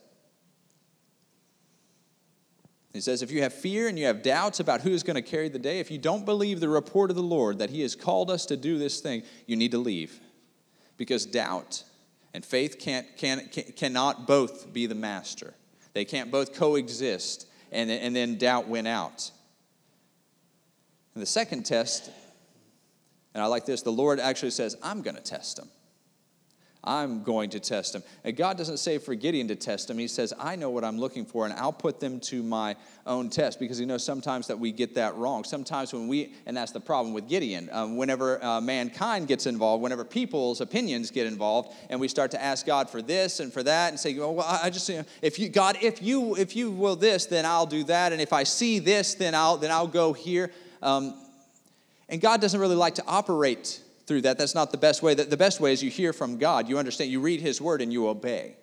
He 2.91 3.01
says, 3.01 3.21
if 3.21 3.29
you 3.29 3.41
have 3.41 3.53
fear 3.53 3.89
and 3.89 3.99
you 3.99 4.05
have 4.05 4.23
doubts 4.23 4.61
about 4.61 4.79
who 4.79 4.91
is 4.91 5.03
going 5.03 5.17
to 5.17 5.21
carry 5.21 5.49
the 5.49 5.59
day, 5.59 5.81
if 5.81 5.91
you 5.91 5.97
don't 5.97 6.23
believe 6.23 6.61
the 6.61 6.69
report 6.69 7.09
of 7.09 7.17
the 7.17 7.21
Lord 7.21 7.59
that 7.59 7.69
He 7.69 7.81
has 7.81 7.93
called 7.93 8.31
us 8.31 8.45
to 8.45 8.55
do 8.55 8.77
this 8.77 9.01
thing, 9.01 9.23
you 9.45 9.57
need 9.57 9.71
to 9.71 9.77
leave. 9.77 10.17
Because 10.95 11.25
doubt 11.25 11.83
and 12.35 12.43
faith 12.43 12.79
can't, 12.79 13.07
can, 13.15 13.47
can, 13.47 13.63
cannot 13.77 14.27
both 14.27 14.73
be 14.73 14.87
the 14.87 14.93
master. 14.93 15.53
They 15.93 16.03
can't 16.03 16.29
both 16.29 16.53
coexist, 16.53 17.47
and, 17.71 17.89
and 17.89 18.13
then 18.13 18.37
doubt 18.37 18.67
went 18.67 18.89
out. 18.89 19.31
And 21.13 21.21
the 21.21 21.27
second 21.27 21.65
test, 21.65 22.11
and 23.33 23.41
I 23.41 23.45
like 23.45 23.65
this, 23.65 23.83
the 23.83 23.91
Lord 23.93 24.19
actually 24.19 24.51
says, 24.51 24.75
I'm 24.83 25.01
going 25.01 25.15
to 25.15 25.21
test 25.21 25.55
them. 25.55 25.69
I'm 26.85 27.23
going 27.23 27.49
to 27.51 27.59
test 27.59 27.93
them. 27.93 28.03
And 28.23 28.35
God 28.35 28.57
doesn't 28.57 28.77
say 28.77 28.97
for 28.99 29.15
Gideon 29.15 29.47
to 29.47 29.55
test 29.55 29.87
them. 29.87 29.97
He 29.97 30.07
says, 30.07 30.33
I 30.39 30.55
know 30.55 30.69
what 30.69 30.83
I'm 30.83 30.99
looking 30.99 31.25
for, 31.25 31.45
and 31.45 31.53
I'll 31.55 31.73
put 31.73 31.99
them 31.99 32.19
to 32.21 32.43
my 32.43 32.75
own 33.07 33.29
test 33.29 33.59
because 33.59 33.77
he 33.77 33.85
knows 33.85 34.03
sometimes 34.03 34.47
that 34.47 34.59
we 34.59 34.71
get 34.71 34.95
that 34.95 35.15
wrong. 35.15 35.43
Sometimes 35.43 35.93
when 35.93 36.07
we, 36.07 36.33
and 36.45 36.55
that's 36.55 36.71
the 36.71 36.79
problem 36.79 37.13
with 37.13 37.27
Gideon, 37.27 37.69
um, 37.71 37.97
whenever 37.97 38.43
uh, 38.43 38.61
mankind 38.61 39.27
gets 39.27 39.47
involved, 39.47 39.81
whenever 39.81 40.05
people's 40.05 40.61
opinions 40.61 41.11
get 41.11 41.25
involved, 41.25 41.73
and 41.89 41.99
we 41.99 42.07
start 42.07 42.31
to 42.31 42.41
ask 42.41 42.65
God 42.65 42.89
for 42.89 43.01
this 43.01 43.39
and 43.39 43.51
for 43.51 43.63
that, 43.63 43.89
and 43.89 43.99
say, 43.99 44.17
well, 44.17 44.41
I 44.41 44.69
just, 44.69 44.87
you 44.89 44.97
know, 44.97 45.05
if 45.21 45.39
you, 45.39 45.49
God, 45.49 45.77
if 45.81 46.01
you, 46.01 46.35
if 46.35 46.55
you 46.55 46.71
will 46.71 46.95
this, 46.95 47.25
then 47.25 47.45
I'll 47.45 47.65
do 47.65 47.83
that, 47.85 48.11
and 48.11 48.21
if 48.21 48.33
I 48.33 48.43
see 48.43 48.79
this, 48.79 49.15
then 49.15 49.33
I'll, 49.33 49.57
then 49.57 49.71
I'll 49.71 49.87
go 49.87 50.13
here. 50.13 50.51
Um, 50.81 51.15
and 52.09 52.21
God 52.21 52.41
doesn't 52.41 52.59
really 52.59 52.75
like 52.75 52.95
to 52.95 53.03
operate 53.07 53.81
through 54.05 54.21
that. 54.21 54.37
That's 54.37 54.55
not 54.55 54.71
the 54.71 54.77
best 54.77 55.01
way. 55.01 55.13
The 55.13 55.37
best 55.37 55.59
way 55.59 55.73
is 55.73 55.83
you 55.83 55.89
hear 55.89 56.13
from 56.13 56.37
God. 56.37 56.69
You 56.69 56.77
understand. 56.77 57.11
You 57.11 57.19
read 57.19 57.41
His 57.41 57.59
word 57.59 57.81
and 57.81 57.91
you 57.91 58.07
obey. 58.07 58.55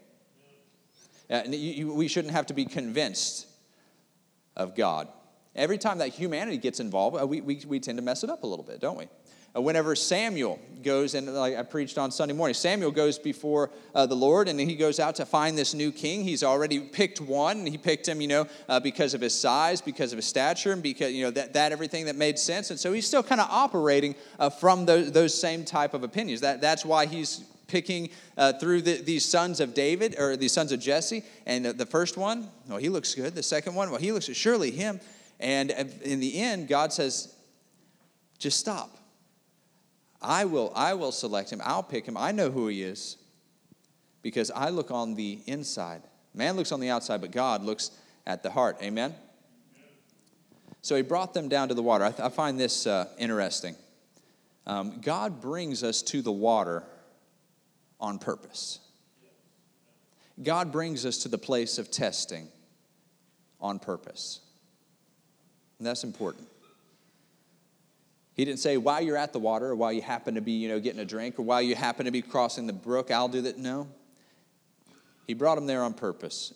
You, 1.31 1.57
you, 1.57 1.95
we 1.95 2.09
shouldn't 2.09 2.35
have 2.35 2.47
to 2.47 2.55
be 2.55 2.65
convinced 2.65 3.47
of 4.57 4.77
God. 4.77 5.09
Every 5.55 5.79
time 5.79 5.99
that 5.99 6.09
humanity 6.09 6.59
gets 6.59 6.81
involved, 6.81 7.21
uh, 7.21 7.27
we, 7.27 7.41
we, 7.41 7.63
we 7.67 7.81
tend 7.81 7.99
to 7.99 8.03
mess 8.03 8.25
it 8.25 8.31
up 8.31 8.43
a 8.43 8.47
little 8.47 8.65
bit, 8.65 8.81
don't 8.81 8.99
we? 8.99 9.07
Uh, 9.55 9.61
whenever 9.61 9.95
Samuel 9.95 10.59
goes, 10.83 11.15
and 11.15 11.33
like 11.35 11.57
I 11.57 11.63
preached 11.63 11.99
on 11.99 12.11
Sunday 12.11 12.35
morning, 12.35 12.55
Samuel 12.55 12.91
goes 12.91 13.19
before 13.19 13.71
uh, 13.95 14.07
the 14.07 14.15
Lord 14.17 14.49
and 14.49 14.59
he 14.59 14.75
goes 14.75 14.99
out 14.99 15.15
to 15.17 15.27
find 15.27 15.57
this 15.57 15.75
new 15.75 15.93
king. 15.93 16.25
He's 16.25 16.43
already 16.43 16.81
picked 16.81 17.21
one, 17.21 17.59
and 17.59 17.69
he 17.69 17.77
picked 17.77 18.09
him, 18.09 18.21
you 18.21 18.29
know, 18.29 18.47
uh, 18.69 18.81
because 18.81 19.15
of 19.15 19.21
his 19.21 19.39
size, 19.39 19.81
because 19.81 20.13
of 20.13 20.17
his 20.17 20.27
stature, 20.27 20.73
and 20.73 20.83
because, 20.83 21.13
you 21.13 21.25
know, 21.25 21.31
that, 21.33 21.53
that 21.53 21.71
everything 21.71 22.07
that 22.07 22.17
made 22.17 22.39
sense. 22.39 22.71
And 22.71 22.81
so 22.81 22.93
he's 22.93 23.07
still 23.07 23.23
kind 23.23 23.41
of 23.41 23.49
operating 23.51 24.15
uh, 24.39 24.49
from 24.49 24.87
those, 24.87 25.13
those 25.13 25.39
same 25.39 25.65
type 25.65 25.93
of 25.93 26.03
opinions. 26.03 26.41
That, 26.41 26.61
that's 26.61 26.85
why 26.85 27.07
he's 27.07 27.45
picking 27.67 28.11
uh, 28.37 28.55
through 28.55 28.83
the, 28.83 29.03
these 29.03 29.25
sons 29.25 29.61
of 29.61 29.75
David 29.75 30.19
or 30.19 30.37
these 30.37 30.53
sons 30.53 30.73
of 30.73 30.81
Jesse. 30.81 31.25
And 31.47 31.67
the 31.67 31.87
first 31.87 32.17
one, 32.17 32.49
well, 32.69 32.79
he 32.79 32.89
looks 32.89 33.15
good. 33.15 33.35
The 33.35 33.43
second 33.43 33.75
one, 33.75 33.91
well, 33.91 34.01
he 34.01 34.13
looks 34.13 34.27
surely 34.33 34.71
him. 34.71 35.01
And 35.41 35.71
in 36.03 36.21
the 36.21 36.39
end, 36.39 36.69
God 36.69 36.93
says, 36.93 37.35
just 38.39 38.59
stop 38.59 38.97
I 40.23 40.45
will, 40.45 40.73
I 40.75 40.95
will 40.95 41.13
select 41.13 41.51
him. 41.51 41.61
I'll 41.65 41.83
pick 41.83 42.07
him. 42.07 42.17
I 42.17 42.33
know 42.33 42.51
who 42.51 42.69
he 42.69 42.83
is 42.83 43.17
because 44.23 44.51
I 44.51 44.71
look 44.71 44.91
on 44.91 45.15
the 45.15 45.41
inside. 45.47 46.03
Man 46.35 46.57
looks 46.57 46.73
on 46.73 46.81
the 46.81 46.89
outside, 46.89 47.21
but 47.21 47.31
God 47.31 47.63
looks 47.63 47.91
at 48.27 48.43
the 48.43 48.51
heart. 48.51 48.79
Amen? 48.83 49.15
So 50.81 50.97
he 50.97 51.03
brought 51.03 51.35
them 51.35 51.49
down 51.49 51.69
to 51.69 51.75
the 51.75 51.83
water. 51.83 52.05
I, 52.05 52.11
th- 52.11 52.21
I 52.21 52.29
find 52.29 52.59
this 52.59 52.87
uh, 52.87 53.09
interesting. 53.19 53.77
Um, 54.67 55.01
God 55.01 55.41
brings 55.41 55.83
us 55.83 56.03
to 56.03 56.23
the 56.23 56.33
water 56.33 56.85
on 58.01 58.19
purpose. 58.19 58.81
God 60.43 60.73
brings 60.73 61.05
us 61.05 61.19
to 61.19 61.29
the 61.29 61.39
place 61.39 61.79
of 61.79 61.91
testing 61.91 62.49
on 63.61 63.79
purpose. 63.79 64.41
And 65.79 65.87
that's 65.87 66.05
important. 66.05 66.49
He 68.35 68.45
didn't 68.45 68.61
say 68.61 68.77
while 68.79 69.03
you're 69.03 69.17
at 69.17 69.33
the 69.33 69.39
water 69.39 69.67
or 69.67 69.77
while 69.77 69.93
you 69.93 70.01
happen 70.01 70.35
to 70.37 70.41
be, 70.41 70.53
you 70.53 70.69
know, 70.69 70.81
getting 70.81 71.01
a 71.01 71.05
drink 71.05 71.39
or 71.39 71.43
while 71.43 71.61
you 71.61 71.75
happen 71.75 72.07
to 72.07 72.11
be 72.11 72.23
crossing 72.23 72.67
the 72.67 72.73
brook, 72.73 73.11
I'll 73.11 73.29
do 73.29 73.43
that. 73.43 73.59
No. 73.59 73.89
He 75.27 75.35
brought 75.35 75.57
them 75.57 75.67
there 75.67 75.83
on 75.83 75.95
purpose. 75.95 76.53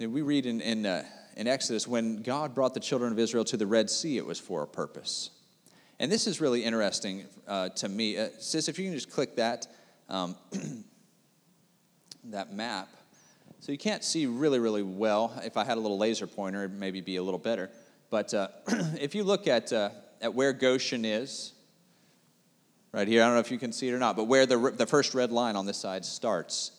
And 0.00 0.12
we 0.12 0.22
read 0.22 0.46
in, 0.46 0.60
in, 0.60 0.86
uh, 0.86 1.04
in 1.36 1.46
Exodus 1.46 1.86
when 1.86 2.22
God 2.22 2.54
brought 2.54 2.72
the 2.72 2.80
children 2.80 3.12
of 3.12 3.18
Israel 3.18 3.44
to 3.46 3.56
the 3.56 3.66
Red 3.66 3.90
Sea, 3.90 4.16
it 4.16 4.24
was 4.24 4.40
for 4.40 4.62
a 4.62 4.66
purpose. 4.66 5.30
And 6.00 6.10
this 6.10 6.26
is 6.26 6.40
really 6.40 6.64
interesting 6.64 7.24
uh, 7.46 7.70
to 7.70 7.88
me. 7.88 8.16
Uh, 8.16 8.28
sis, 8.38 8.68
if 8.68 8.78
you 8.78 8.84
can 8.86 8.94
just 8.94 9.10
click 9.10 9.36
that, 9.36 9.66
um, 10.08 10.36
that 12.24 12.52
map. 12.52 12.88
So 13.60 13.72
you 13.72 13.78
can't 13.78 14.04
see 14.04 14.26
really, 14.26 14.60
really 14.60 14.84
well. 14.84 15.32
If 15.44 15.56
I 15.56 15.64
had 15.64 15.76
a 15.76 15.80
little 15.80 15.98
laser 15.98 16.28
pointer, 16.28 16.64
it'd 16.64 16.78
maybe 16.78 17.00
be 17.00 17.16
a 17.16 17.22
little 17.22 17.40
better. 17.40 17.70
But 18.10 18.32
uh, 18.32 18.48
if 19.00 19.14
you 19.14 19.24
look 19.24 19.46
at, 19.46 19.72
uh, 19.72 19.90
at 20.20 20.34
where 20.34 20.52
Goshen 20.52 21.04
is, 21.04 21.52
right 22.92 23.06
here, 23.06 23.22
I 23.22 23.26
don't 23.26 23.34
know 23.34 23.40
if 23.40 23.50
you 23.50 23.58
can 23.58 23.72
see 23.72 23.88
it 23.88 23.92
or 23.92 23.98
not, 23.98 24.16
but 24.16 24.24
where 24.24 24.46
the, 24.46 24.72
the 24.76 24.86
first 24.86 25.14
red 25.14 25.30
line 25.30 25.56
on 25.56 25.66
this 25.66 25.76
side 25.76 26.04
starts. 26.04 26.72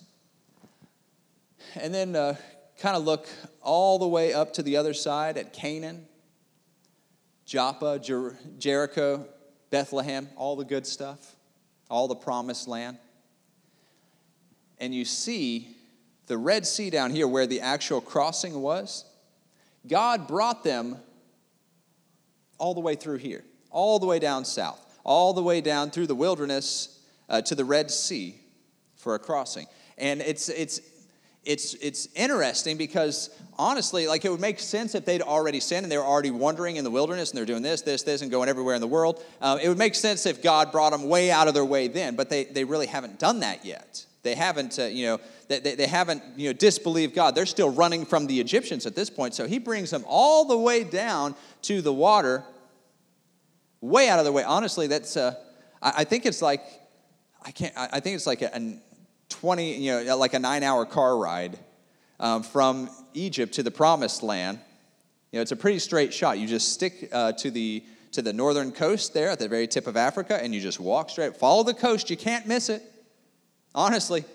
And 1.75 1.93
then 1.93 2.15
uh, 2.15 2.35
kind 2.79 2.95
of 2.95 3.03
look 3.03 3.27
all 3.61 3.99
the 3.99 4.07
way 4.07 4.33
up 4.33 4.53
to 4.53 4.63
the 4.63 4.77
other 4.77 4.93
side 4.93 5.37
at 5.37 5.53
Canaan, 5.53 6.07
Joppa, 7.45 7.99
Jer- 7.99 8.37
Jericho, 8.57 9.25
Bethlehem, 9.69 10.29
all 10.35 10.55
the 10.55 10.65
good 10.65 10.87
stuff, 10.87 11.35
all 11.89 12.07
the 12.07 12.15
promised 12.15 12.67
land. 12.67 12.97
And 14.79 14.95
you 14.95 15.05
see 15.05 15.75
the 16.27 16.37
Red 16.37 16.65
Sea 16.65 16.89
down 16.89 17.11
here 17.11 17.27
where 17.27 17.45
the 17.45 17.61
actual 17.61 18.01
crossing 18.01 18.61
was. 18.61 19.05
God 19.87 20.27
brought 20.27 20.63
them 20.63 20.97
all 22.59 22.73
the 22.73 22.79
way 22.79 22.95
through 22.95 23.17
here, 23.17 23.43
all 23.71 23.97
the 23.97 24.05
way 24.05 24.19
down 24.19 24.45
south, 24.45 24.79
all 25.03 25.33
the 25.33 25.41
way 25.41 25.61
down 25.61 25.89
through 25.89 26.07
the 26.07 26.15
wilderness 26.15 26.99
uh, 27.29 27.41
to 27.41 27.55
the 27.55 27.65
Red 27.65 27.89
Sea 27.89 28.35
for 28.95 29.15
a 29.15 29.19
crossing. 29.19 29.65
And 29.97 30.21
it's, 30.21 30.49
it's, 30.49 30.81
it's, 31.43 31.73
it's 31.75 32.07
interesting 32.15 32.77
because 32.77 33.29
honestly, 33.57 34.07
like 34.07 34.25
it 34.25 34.29
would 34.29 34.39
make 34.41 34.59
sense 34.59 34.93
if 34.93 35.05
they'd 35.05 35.21
already 35.21 35.59
sinned 35.59 35.83
and 35.83 35.91
they 35.91 35.97
were 35.97 36.03
already 36.03 36.31
wandering 36.31 36.75
in 36.75 36.83
the 36.83 36.91
wilderness 36.91 37.31
and 37.31 37.37
they're 37.37 37.45
doing 37.45 37.63
this, 37.63 37.81
this, 37.81 38.03
this, 38.03 38.21
and 38.21 38.29
going 38.29 38.49
everywhere 38.49 38.75
in 38.75 38.81
the 38.81 38.87
world. 38.87 39.23
Uh, 39.41 39.57
it 39.61 39.69
would 39.69 39.77
make 39.77 39.95
sense 39.95 40.25
if 40.25 40.43
God 40.43 40.71
brought 40.71 40.91
them 40.91 41.07
way 41.09 41.31
out 41.31 41.47
of 41.47 41.53
their 41.53 41.65
way 41.65 41.87
then, 41.87 42.15
but 42.15 42.29
they, 42.29 42.43
they 42.45 42.63
really 42.63 42.87
haven't 42.87 43.19
done 43.19 43.39
that 43.39 43.65
yet. 43.65 44.05
They 44.21 44.35
haven't, 44.35 44.77
uh, 44.77 44.83
you 44.83 45.05
know, 45.05 45.19
they, 45.47 45.59
they, 45.59 45.75
they 45.75 45.87
haven't, 45.87 46.21
you 46.35 46.49
know, 46.49 46.53
disbelieved 46.53 47.15
God. 47.15 47.35
They're 47.35 47.45
still 47.45 47.71
running 47.71 48.05
from 48.05 48.27
the 48.27 48.39
Egyptians 48.39 48.85
at 48.85 48.95
this 48.95 49.09
point. 49.09 49.33
So 49.33 49.47
he 49.47 49.59
brings 49.59 49.91
them 49.91 50.03
all 50.07 50.45
the 50.45 50.57
way 50.57 50.83
down 50.83 51.35
to 51.63 51.81
the 51.81 51.93
water, 51.93 52.43
way 53.81 54.09
out 54.09 54.19
of 54.19 54.25
the 54.25 54.31
way. 54.31 54.43
Honestly, 54.43 54.87
that's, 54.87 55.17
uh, 55.17 55.35
I, 55.81 55.93
I 55.97 56.03
think 56.03 56.25
it's 56.25 56.41
like, 56.41 56.63
I 57.43 57.51
can't, 57.51 57.75
I, 57.77 57.89
I 57.93 57.99
think 57.99 58.15
it's 58.15 58.27
like 58.27 58.41
a, 58.41 58.53
an, 58.53 58.81
20, 59.29 59.77
you 59.77 60.03
know, 60.05 60.17
like 60.17 60.33
a 60.33 60.39
nine 60.39 60.63
hour 60.63 60.85
car 60.85 61.17
ride 61.17 61.57
um, 62.19 62.43
from 62.43 62.89
Egypt 63.13 63.53
to 63.53 63.63
the 63.63 63.71
promised 63.71 64.23
land. 64.23 64.59
You 65.31 65.37
know, 65.37 65.41
it's 65.41 65.51
a 65.51 65.55
pretty 65.55 65.79
straight 65.79 66.13
shot. 66.13 66.39
You 66.39 66.47
just 66.47 66.73
stick 66.73 67.09
uh, 67.11 67.33
to 67.33 67.51
the 67.51 67.83
to 68.11 68.23
the 68.23 68.33
northern 68.33 68.71
coast 68.71 69.13
there 69.13 69.29
at 69.29 69.37
the 69.37 69.47
very 69.47 69.67
tip 69.67 69.85
of 69.85 69.95
Africa, 69.95 70.41
and 70.41 70.53
you 70.53 70.59
just 70.59 70.79
walk 70.79 71.11
straight. 71.11 71.37
Follow 71.37 71.61
the 71.61 71.75
coast. 71.75 72.09
You 72.09 72.17
can't 72.17 72.47
miss 72.47 72.67
it. 72.67 72.81
Honestly, 73.75 74.25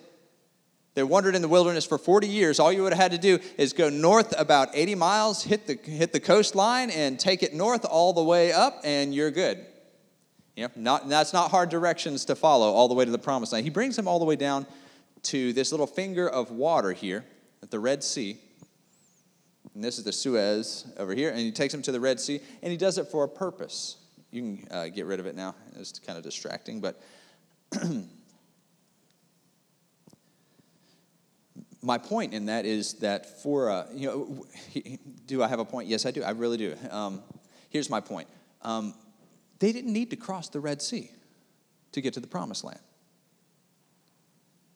they 0.95 1.03
wandered 1.03 1.35
in 1.35 1.43
the 1.43 1.49
wilderness 1.49 1.85
for 1.85 1.99
40 1.99 2.29
years. 2.29 2.61
All 2.61 2.73
you 2.73 2.83
would 2.85 2.93
have 2.93 3.03
had 3.03 3.11
to 3.13 3.19
do 3.19 3.41
is 3.59 3.73
go 3.73 3.89
north 3.89 4.33
about 4.39 4.69
80 4.73 4.95
miles, 4.95 5.43
hit 5.43 5.67
the, 5.67 5.75
hit 5.75 6.13
the 6.13 6.21
coastline, 6.21 6.91
and 6.91 7.19
take 7.19 7.43
it 7.43 7.53
north 7.53 7.85
all 7.85 8.13
the 8.13 8.23
way 8.23 8.53
up, 8.53 8.81
and 8.85 9.13
you're 9.13 9.33
good. 9.33 9.67
You 10.57 10.65
know, 10.65 10.71
not, 10.77 11.09
that's 11.09 11.33
not 11.33 11.51
hard 11.51 11.69
directions 11.69 12.25
to 12.27 12.37
follow 12.37 12.73
all 12.73 12.87
the 12.87 12.95
way 12.95 13.05
to 13.05 13.11
the 13.11 13.19
promised 13.19 13.53
land. 13.53 13.65
He 13.65 13.71
brings 13.71 13.97
them 13.97 14.07
all 14.07 14.21
the 14.21 14.25
way 14.25 14.37
down 14.37 14.67
to 15.25 15.53
this 15.53 15.73
little 15.73 15.87
finger 15.87 16.29
of 16.29 16.53
water 16.53 16.93
here 16.93 17.25
at 17.61 17.73
the 17.73 17.81
Red 17.81 18.05
Sea. 18.05 18.39
And 19.75 19.83
this 19.83 19.99
is 19.99 20.05
the 20.05 20.13
Suez 20.13 20.87
over 20.97 21.13
here. 21.13 21.31
And 21.31 21.41
he 21.41 21.51
takes 21.51 21.73
them 21.73 21.83
to 21.83 21.93
the 21.93 21.99
Red 21.99 22.21
Sea, 22.21 22.41
and 22.63 22.71
he 22.71 22.77
does 22.77 22.99
it 22.99 23.09
for 23.09 23.25
a 23.25 23.29
purpose. 23.29 23.97
You 24.31 24.43
can 24.43 24.69
uh, 24.71 24.89
get 24.89 25.07
rid 25.07 25.19
of 25.19 25.27
it 25.27 25.35
now. 25.35 25.57
It's 25.77 25.99
kind 25.99 26.17
of 26.17 26.23
distracting, 26.23 26.81
but 26.81 27.03
my 31.85 31.99
point 31.99 32.33
in 32.33 32.47
that 32.47 32.64
is 32.64 32.95
that 32.95 33.43
for, 33.43 33.71
uh, 33.71 33.87
you 33.93 34.09
know, 34.09 34.47
do 35.26 35.43
I 35.43 35.49
have 35.49 35.59
a 35.59 35.64
point? 35.64 35.88
Yes, 35.88 36.07
I 36.07 36.11
do. 36.11 36.23
I 36.23 36.31
really 36.31 36.57
do. 36.57 36.76
Um, 36.91 37.23
here's 37.69 37.91
my 37.91 38.00
point. 38.00 38.29
Um, 38.62 38.95
they 39.59 39.73
didn't 39.73 39.93
need 39.93 40.11
to 40.11 40.17
cross 40.17 40.49
the 40.49 40.61
Red 40.61 40.81
Sea 40.81 41.11
to 41.93 42.00
get 42.00 42.14
to 42.14 42.21
the 42.21 42.26
promised 42.26 42.64
land. 42.64 42.81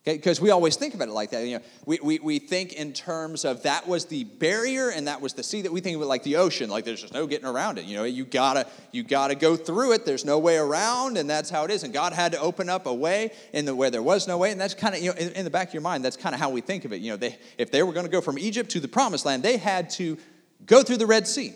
Because 0.05 0.41
we 0.41 0.51
always 0.51 0.77
think 0.77 0.95
about 0.95 1.09
it 1.09 1.13
like 1.13 1.31
that. 1.31 1.45
You 1.47 1.59
know, 1.59 1.65
we, 1.85 1.99
we, 2.03 2.19
we 2.21 2.39
think 2.39 2.73
in 2.73 2.95
terms 2.95 3.45
of 3.45 3.65
that 3.65 3.87
was 3.87 4.07
the 4.07 4.25
barrier 4.25 4.89
and 4.89 5.07
that 5.07 5.21
was 5.21 5.35
the 5.35 5.43
sea 5.43 5.63
that 5.63 5.73
we 5.73 5.81
think 5.81 5.97
of 5.97 6.03
it 6.03 6.07
like 6.07 6.23
the 6.23 6.37
ocean, 6.37 6.71
like 6.71 6.87
there's 6.87 7.03
just 7.03 7.13
no 7.13 7.27
getting 7.27 7.47
around 7.47 7.79
it. 7.79 7.85
You 7.85 7.97
know, 7.97 8.05
you 8.05 8.25
gotta 8.25 8.67
you 8.91 9.03
gotta 9.03 9.35
go 9.35 9.55
through 9.55 9.93
it. 9.93 10.07
There's 10.07 10.25
no 10.25 10.39
way 10.39 10.57
around, 10.57 11.19
and 11.19 11.29
that's 11.29 11.51
how 11.51 11.65
it 11.65 11.71
is. 11.71 11.83
And 11.83 11.93
God 11.93 12.15
had 12.15 12.33
to 12.33 12.41
open 12.41 12.71
up 12.71 12.87
a 12.87 12.95
way 12.95 13.33
in 13.53 13.67
the 13.67 13.75
where 13.75 13.91
there 13.91 14.03
was 14.03 14.27
no 14.27 14.39
way, 14.39 14.51
and 14.51 14.61
that's 14.61 14.75
kind 14.75 14.95
of 14.95 15.03
you 15.03 15.11
know 15.11 15.19
in, 15.19 15.33
in, 15.33 15.45
the 15.45 15.51
back 15.51 15.69
of 15.69 15.75
your 15.75 15.83
mind, 15.83 16.05
that's 16.05 16.17
kind 16.17 16.35
of 16.35 16.41
how 16.41 16.49
we 16.49 16.63
think 16.63 16.87
of 16.87 16.93
it. 16.93 17.03
You 17.03 17.11
know, 17.11 17.17
they 17.17 17.37
if 17.59 17.71
they 17.71 17.83
were 17.83 17.93
going 17.93 18.07
to 18.07 18.13
go 18.13 18.23
from 18.23 18.39
Egypt 18.39 18.71
to 18.71 18.81
the 18.81 18.89
promised 18.89 19.27
land, 19.27 19.43
they 19.43 19.59
had 19.59 19.91
to 19.91 20.17
go 20.65 20.83
through 20.83 20.99
the 20.99 21.07
Red 21.07 21.27
Sea. 21.27 21.53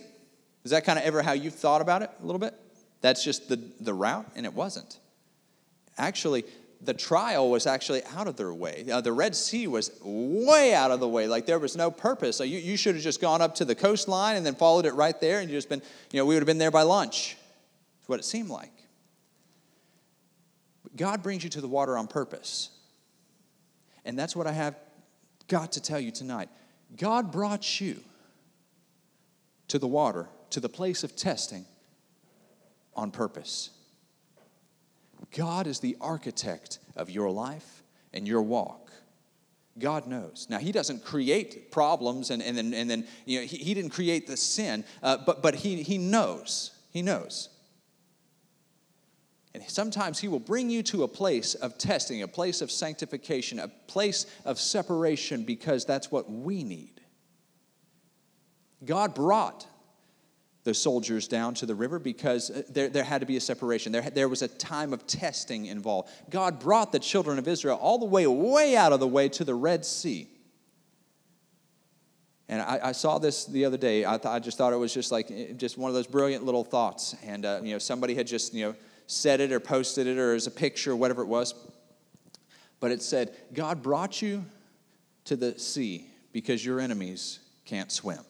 Is 0.64 0.70
that 0.72 0.84
kind 0.84 0.98
of 0.98 1.04
ever 1.04 1.22
how 1.22 1.32
you've 1.32 1.54
thought 1.54 1.80
about 1.80 2.02
it 2.02 2.10
a 2.22 2.26
little 2.26 2.38
bit? 2.38 2.54
That's 3.00 3.24
just 3.24 3.48
the, 3.48 3.60
the 3.80 3.92
route, 3.92 4.26
and 4.36 4.46
it 4.46 4.54
wasn't. 4.54 4.98
Actually, 5.98 6.44
the 6.84 6.94
trial 6.94 7.48
was 7.48 7.66
actually 7.66 8.02
out 8.16 8.26
of 8.26 8.36
their 8.36 8.52
way. 8.52 8.84
Uh, 8.90 9.00
the 9.00 9.12
Red 9.12 9.36
Sea 9.36 9.68
was 9.68 9.92
way 10.02 10.74
out 10.74 10.90
of 10.90 10.98
the 10.98 11.08
way. 11.08 11.28
Like 11.28 11.46
there 11.46 11.58
was 11.58 11.76
no 11.76 11.90
purpose. 11.90 12.36
So 12.36 12.44
you, 12.44 12.58
you 12.58 12.76
should 12.76 12.96
have 12.96 13.04
just 13.04 13.20
gone 13.20 13.40
up 13.40 13.54
to 13.56 13.64
the 13.64 13.74
coastline 13.74 14.36
and 14.36 14.44
then 14.44 14.56
followed 14.56 14.84
it 14.84 14.94
right 14.94 15.18
there, 15.20 15.40
and 15.40 15.48
you 15.48 15.56
just 15.56 15.68
been, 15.68 15.82
you 16.10 16.18
know, 16.18 16.26
we 16.26 16.34
would 16.34 16.42
have 16.42 16.46
been 16.46 16.58
there 16.58 16.72
by 16.72 16.82
lunch. 16.82 17.36
That's 17.98 18.08
what 18.08 18.18
it 18.18 18.24
seemed 18.24 18.48
like. 18.48 18.72
But 20.82 20.96
God 20.96 21.22
brings 21.22 21.44
you 21.44 21.50
to 21.50 21.60
the 21.60 21.68
water 21.68 21.96
on 21.96 22.08
purpose. 22.08 22.70
And 24.04 24.18
that's 24.18 24.34
what 24.34 24.48
I 24.48 24.52
have 24.52 24.74
got 25.46 25.72
to 25.72 25.80
tell 25.80 26.00
you 26.00 26.10
tonight. 26.10 26.48
God 26.96 27.30
brought 27.30 27.80
you 27.80 28.00
to 29.68 29.78
the 29.78 29.86
water, 29.86 30.28
to 30.50 30.58
the 30.58 30.68
place 30.68 31.04
of 31.04 31.14
testing 31.14 31.64
on 32.94 33.12
purpose. 33.12 33.70
God 35.32 35.66
is 35.66 35.80
the 35.80 35.96
architect 36.00 36.78
of 36.96 37.10
your 37.10 37.30
life 37.30 37.82
and 38.12 38.28
your 38.28 38.42
walk. 38.42 38.90
God 39.78 40.06
knows. 40.06 40.46
Now, 40.50 40.58
He 40.58 40.72
doesn't 40.72 41.04
create 41.04 41.70
problems 41.70 42.30
and, 42.30 42.42
and 42.42 42.56
then, 42.56 42.74
and 42.74 42.90
then 42.90 43.06
you 43.24 43.40
know, 43.40 43.46
he, 43.46 43.56
he 43.56 43.74
didn't 43.74 43.90
create 43.90 44.26
the 44.26 44.36
sin, 44.36 44.84
uh, 45.02 45.18
but, 45.24 45.42
but 45.42 45.54
he, 45.54 45.82
he 45.82 45.96
knows. 45.96 46.72
He 46.90 47.00
knows. 47.00 47.48
And 49.54 49.62
sometimes 49.66 50.18
He 50.18 50.28
will 50.28 50.40
bring 50.40 50.68
you 50.68 50.82
to 50.84 51.04
a 51.04 51.08
place 51.08 51.54
of 51.54 51.78
testing, 51.78 52.22
a 52.22 52.28
place 52.28 52.60
of 52.60 52.70
sanctification, 52.70 53.58
a 53.58 53.68
place 53.68 54.26
of 54.44 54.58
separation 54.58 55.44
because 55.44 55.84
that's 55.86 56.10
what 56.10 56.30
we 56.30 56.64
need. 56.64 57.00
God 58.84 59.14
brought 59.14 59.66
the 60.64 60.74
soldiers 60.74 61.26
down 61.26 61.54
to 61.54 61.66
the 61.66 61.74
river 61.74 61.98
because 61.98 62.50
uh, 62.50 62.62
there, 62.70 62.88
there 62.88 63.04
had 63.04 63.20
to 63.20 63.26
be 63.26 63.36
a 63.36 63.40
separation. 63.40 63.90
There, 63.90 64.02
there 64.02 64.28
was 64.28 64.42
a 64.42 64.48
time 64.48 64.92
of 64.92 65.06
testing 65.06 65.66
involved. 65.66 66.10
God 66.30 66.60
brought 66.60 66.92
the 66.92 67.00
children 67.00 67.38
of 67.38 67.48
Israel 67.48 67.78
all 67.80 67.98
the 67.98 68.06
way, 68.06 68.26
way 68.26 68.76
out 68.76 68.92
of 68.92 69.00
the 69.00 69.08
way 69.08 69.28
to 69.30 69.44
the 69.44 69.54
Red 69.54 69.84
Sea. 69.84 70.28
And 72.48 72.60
I, 72.60 72.80
I 72.84 72.92
saw 72.92 73.18
this 73.18 73.46
the 73.46 73.64
other 73.64 73.78
day. 73.78 74.04
I, 74.04 74.18
th- 74.18 74.26
I, 74.26 74.38
just 74.38 74.58
thought 74.58 74.72
it 74.72 74.76
was 74.76 74.92
just 74.92 75.10
like 75.10 75.30
eh, 75.30 75.52
just 75.56 75.78
one 75.78 75.88
of 75.88 75.94
those 75.94 76.06
brilliant 76.06 76.44
little 76.44 76.64
thoughts. 76.64 77.16
And 77.24 77.46
uh, 77.46 77.60
you 77.62 77.72
know, 77.72 77.78
somebody 77.78 78.14
had 78.14 78.26
just 78.26 78.52
you 78.52 78.66
know 78.66 78.74
said 79.06 79.40
it 79.40 79.52
or 79.52 79.60
posted 79.60 80.06
it 80.06 80.18
or 80.18 80.34
as 80.34 80.46
a 80.46 80.50
picture, 80.50 80.92
or 80.92 80.96
whatever 80.96 81.22
it 81.22 81.28
was. 81.28 81.54
But 82.78 82.90
it 82.90 83.00
said, 83.00 83.34
"God 83.54 83.82
brought 83.82 84.20
you 84.20 84.44
to 85.24 85.36
the 85.36 85.58
sea 85.58 86.06
because 86.32 86.62
your 86.62 86.78
enemies 86.78 87.38
can't 87.64 87.90
swim." 87.90 88.20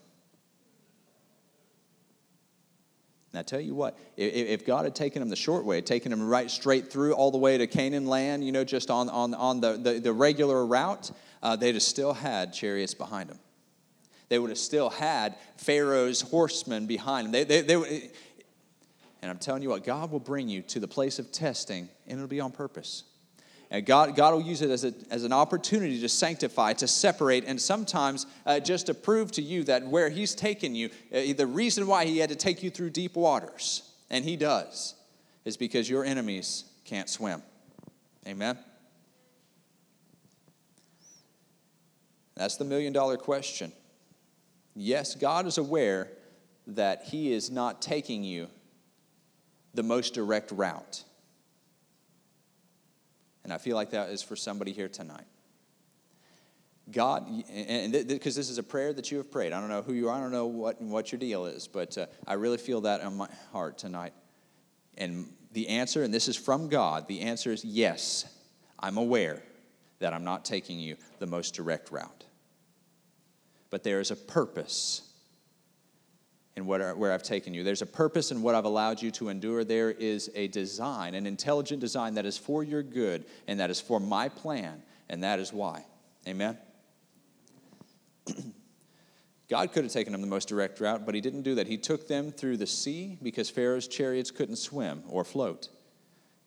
And 3.32 3.38
I 3.38 3.42
tell 3.42 3.60
you 3.60 3.74
what, 3.74 3.98
if 4.16 4.66
God 4.66 4.84
had 4.84 4.94
taken 4.94 5.20
them 5.20 5.30
the 5.30 5.36
short 5.36 5.64
way, 5.64 5.80
taken 5.80 6.10
them 6.10 6.28
right 6.28 6.50
straight 6.50 6.92
through 6.92 7.14
all 7.14 7.30
the 7.30 7.38
way 7.38 7.56
to 7.56 7.66
Canaan 7.66 8.06
land, 8.06 8.44
you 8.44 8.52
know, 8.52 8.62
just 8.62 8.90
on, 8.90 9.08
on, 9.08 9.32
on 9.32 9.60
the, 9.60 9.78
the, 9.78 10.00
the 10.00 10.12
regular 10.12 10.66
route, 10.66 11.10
uh, 11.42 11.56
they'd 11.56 11.74
have 11.74 11.82
still 11.82 12.12
had 12.12 12.52
chariots 12.52 12.92
behind 12.92 13.30
them. 13.30 13.38
They 14.28 14.38
would 14.38 14.50
have 14.50 14.58
still 14.58 14.90
had 14.90 15.36
Pharaoh's 15.56 16.20
horsemen 16.20 16.86
behind 16.86 17.26
them. 17.26 17.32
They, 17.32 17.44
they, 17.44 17.62
they, 17.62 18.10
and 19.22 19.30
I'm 19.30 19.38
telling 19.38 19.62
you 19.62 19.70
what, 19.70 19.84
God 19.84 20.10
will 20.10 20.20
bring 20.20 20.48
you 20.48 20.60
to 20.62 20.80
the 20.80 20.88
place 20.88 21.18
of 21.18 21.32
testing, 21.32 21.88
and 22.06 22.18
it'll 22.18 22.28
be 22.28 22.40
on 22.40 22.52
purpose. 22.52 23.04
And 23.72 23.86
God, 23.86 24.14
God 24.14 24.34
will 24.34 24.42
use 24.42 24.60
it 24.60 24.68
as, 24.68 24.84
a, 24.84 24.92
as 25.10 25.24
an 25.24 25.32
opportunity 25.32 25.98
to 26.02 26.08
sanctify, 26.08 26.74
to 26.74 26.86
separate, 26.86 27.44
and 27.46 27.58
sometimes 27.58 28.26
uh, 28.44 28.60
just 28.60 28.84
to 28.86 28.94
prove 28.94 29.32
to 29.32 29.42
you 29.42 29.64
that 29.64 29.86
where 29.86 30.10
He's 30.10 30.34
taken 30.34 30.74
you, 30.74 30.90
uh, 31.10 31.32
the 31.34 31.46
reason 31.46 31.86
why 31.86 32.04
He 32.04 32.18
had 32.18 32.28
to 32.28 32.36
take 32.36 32.62
you 32.62 32.68
through 32.68 32.90
deep 32.90 33.16
waters, 33.16 33.90
and 34.10 34.26
He 34.26 34.36
does, 34.36 34.94
is 35.46 35.56
because 35.56 35.88
your 35.88 36.04
enemies 36.04 36.64
can't 36.84 37.08
swim. 37.08 37.42
Amen? 38.28 38.58
That's 42.34 42.58
the 42.58 42.66
million 42.66 42.92
dollar 42.92 43.16
question. 43.16 43.72
Yes, 44.74 45.14
God 45.14 45.46
is 45.46 45.56
aware 45.56 46.08
that 46.66 47.04
He 47.04 47.32
is 47.32 47.50
not 47.50 47.80
taking 47.80 48.22
you 48.22 48.48
the 49.72 49.82
most 49.82 50.12
direct 50.12 50.52
route. 50.52 51.04
And 53.44 53.52
I 53.52 53.58
feel 53.58 53.76
like 53.76 53.90
that 53.90 54.10
is 54.10 54.22
for 54.22 54.36
somebody 54.36 54.72
here 54.72 54.88
tonight. 54.88 55.26
God, 56.90 57.28
and 57.50 57.92
because 58.08 58.34
this 58.34 58.50
is 58.50 58.58
a 58.58 58.62
prayer 58.62 58.92
that 58.92 59.10
you 59.10 59.18
have 59.18 59.30
prayed. 59.30 59.52
I 59.52 59.60
don't 59.60 59.68
know 59.68 59.82
who 59.82 59.92
you 59.92 60.08
are, 60.08 60.16
I 60.16 60.20
don't 60.20 60.32
know 60.32 60.46
what, 60.46 60.80
what 60.82 61.12
your 61.12 61.18
deal 61.18 61.46
is, 61.46 61.68
but 61.68 61.96
uh, 61.96 62.06
I 62.26 62.34
really 62.34 62.58
feel 62.58 62.82
that 62.82 63.00
in 63.00 63.16
my 63.16 63.28
heart 63.52 63.78
tonight. 63.78 64.12
And 64.98 65.32
the 65.52 65.68
answer, 65.68 66.02
and 66.02 66.12
this 66.12 66.28
is 66.28 66.36
from 66.36 66.68
God, 66.68 67.06
the 67.06 67.20
answer 67.20 67.52
is 67.52 67.64
yes, 67.64 68.26
I'm 68.78 68.96
aware 68.96 69.42
that 70.00 70.12
I'm 70.12 70.24
not 70.24 70.44
taking 70.44 70.78
you 70.78 70.96
the 71.20 71.26
most 71.26 71.54
direct 71.54 71.92
route. 71.92 72.24
But 73.70 73.84
there 73.84 74.00
is 74.00 74.10
a 74.10 74.16
purpose 74.16 75.11
in 76.56 76.66
what, 76.66 76.96
where 76.98 77.12
I've 77.12 77.22
taken 77.22 77.54
you. 77.54 77.64
There's 77.64 77.82
a 77.82 77.86
purpose 77.86 78.30
in 78.30 78.42
what 78.42 78.54
I've 78.54 78.64
allowed 78.64 79.00
you 79.00 79.10
to 79.12 79.28
endure. 79.30 79.64
There 79.64 79.90
is 79.90 80.30
a 80.34 80.48
design, 80.48 81.14
an 81.14 81.26
intelligent 81.26 81.80
design 81.80 82.14
that 82.14 82.26
is 82.26 82.36
for 82.36 82.62
your 82.62 82.82
good 82.82 83.24
and 83.46 83.60
that 83.60 83.70
is 83.70 83.80
for 83.80 83.98
my 83.98 84.28
plan, 84.28 84.82
and 85.08 85.22
that 85.22 85.38
is 85.38 85.52
why. 85.52 85.84
Amen? 86.28 86.58
God 89.48 89.72
could 89.72 89.84
have 89.84 89.92
taken 89.92 90.12
them 90.12 90.20
the 90.20 90.26
most 90.26 90.48
direct 90.48 90.80
route, 90.80 91.04
but 91.06 91.14
He 91.14 91.20
didn't 91.20 91.42
do 91.42 91.54
that. 91.56 91.66
He 91.66 91.78
took 91.78 92.06
them 92.06 92.30
through 92.32 92.58
the 92.58 92.66
sea 92.66 93.18
because 93.22 93.50
Pharaoh's 93.50 93.88
chariots 93.88 94.30
couldn't 94.30 94.56
swim 94.56 95.02
or 95.08 95.24
float. 95.24 95.68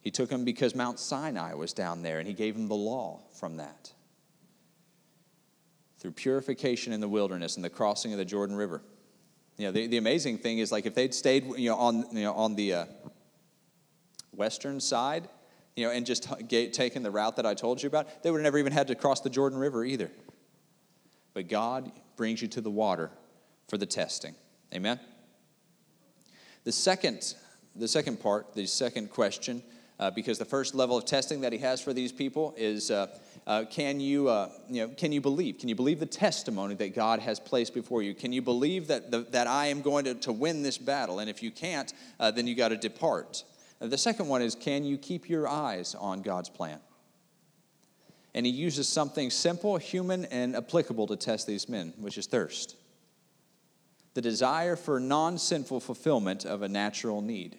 He 0.01 0.11
took 0.11 0.29
them 0.29 0.45
because 0.45 0.75
Mount 0.75 0.99
Sinai 0.99 1.53
was 1.55 1.73
down 1.73 2.03
there, 2.03 2.19
and 2.19 2.27
He 2.27 2.33
gave 2.33 2.55
them 2.55 2.67
the 2.67 2.75
law 2.75 3.21
from 3.39 3.57
that. 3.57 3.91
Through 5.97 6.11
purification 6.11 6.93
in 6.93 6.99
the 6.99 7.07
wilderness 7.07 7.55
and 7.55 7.65
the 7.65 7.69
crossing 7.69 8.11
of 8.11 8.19
the 8.19 8.25
Jordan 8.25 8.55
River. 8.55 8.81
You 9.57 9.67
know, 9.67 9.71
the, 9.71 9.87
the 9.87 9.97
amazing 9.97 10.39
thing 10.39 10.59
is 10.59 10.71
like 10.71 10.85
if 10.85 10.95
they'd 10.95 11.13
stayed, 11.13 11.45
you 11.57 11.69
know, 11.69 11.77
on, 11.77 12.05
you 12.11 12.23
know, 12.23 12.33
on 12.33 12.55
the 12.55 12.73
uh, 12.73 12.85
western 14.33 14.79
side, 14.79 15.29
you 15.75 15.85
know, 15.85 15.91
and 15.91 16.05
just 16.05 16.29
t- 16.47 16.69
taken 16.69 17.03
the 17.03 17.11
route 17.11 17.35
that 17.37 17.45
I 17.45 17.53
told 17.53 17.81
you 17.81 17.87
about, 17.87 18.23
they 18.23 18.31
would 18.31 18.39
have 18.39 18.43
never 18.43 18.57
even 18.57 18.73
had 18.73 18.87
to 18.87 18.95
cross 18.95 19.21
the 19.21 19.29
Jordan 19.29 19.57
River 19.57 19.85
either. 19.85 20.11
But 21.33 21.49
God 21.49 21.91
brings 22.15 22.41
you 22.41 22.47
to 22.49 22.61
the 22.61 22.69
water 22.69 23.11
for 23.67 23.77
the 23.77 23.85
testing. 23.85 24.35
Amen? 24.73 24.99
The 26.63 26.71
second, 26.71 27.35
the 27.75 27.87
second 27.87 28.19
part, 28.19 28.53
the 28.55 28.65
second 28.65 29.09
question, 29.09 29.61
uh, 29.99 30.11
because 30.11 30.37
the 30.37 30.45
first 30.45 30.75
level 30.75 30.97
of 30.97 31.05
testing 31.05 31.41
that 31.41 31.53
he 31.53 31.59
has 31.59 31.81
for 31.81 31.93
these 31.93 32.11
people 32.11 32.53
is 32.57 32.91
uh, 32.91 33.07
Uh, 33.47 33.63
can, 33.69 33.99
you, 33.99 34.27
uh, 34.27 34.49
you 34.67 34.81
know, 34.81 34.93
can 34.95 35.11
you 35.11 35.21
believe? 35.21 35.59
Can 35.59 35.69
you 35.69 35.75
believe 35.75 35.99
the 35.99 36.07
testimony 36.07 36.73
that 36.75 36.95
God 36.95 37.19
has 37.19 37.39
placed 37.39 37.75
before 37.75 38.01
you? 38.01 38.15
Can 38.15 38.33
you 38.33 38.41
believe 38.41 38.87
that, 38.87 39.11
the, 39.11 39.19
that 39.29 39.45
I 39.45 39.67
am 39.67 39.81
going 39.81 40.05
to, 40.05 40.15
to 40.15 40.31
win 40.31 40.63
this 40.63 40.79
battle? 40.79 41.19
And 41.19 41.29
if 41.29 41.43
you 41.43 41.51
can't, 41.51 41.93
uh, 42.19 42.31
then 42.31 42.47
you 42.47 42.55
got 42.55 42.69
to 42.69 42.77
depart. 42.77 43.43
The 43.79 43.97
second 43.97 44.29
one 44.29 44.41
is 44.41 44.55
can 44.55 44.83
you 44.83 44.97
keep 44.97 45.29
your 45.29 45.47
eyes 45.47 45.93
on 45.93 46.23
God's 46.23 46.49
plan? 46.49 46.79
And 48.33 48.47
he 48.47 48.51
uses 48.51 48.89
something 48.89 49.29
simple, 49.29 49.77
human, 49.77 50.25
and 50.25 50.55
applicable 50.55 51.05
to 51.07 51.15
test 51.15 51.45
these 51.45 51.69
men, 51.69 51.93
which 51.99 52.17
is 52.17 52.27
thirst 52.27 52.75
the 54.15 54.21
desire 54.21 54.75
for 54.75 54.99
non 54.99 55.37
sinful 55.37 55.81
fulfillment 55.81 56.45
of 56.45 56.63
a 56.63 56.67
natural 56.69 57.21
need. 57.21 57.57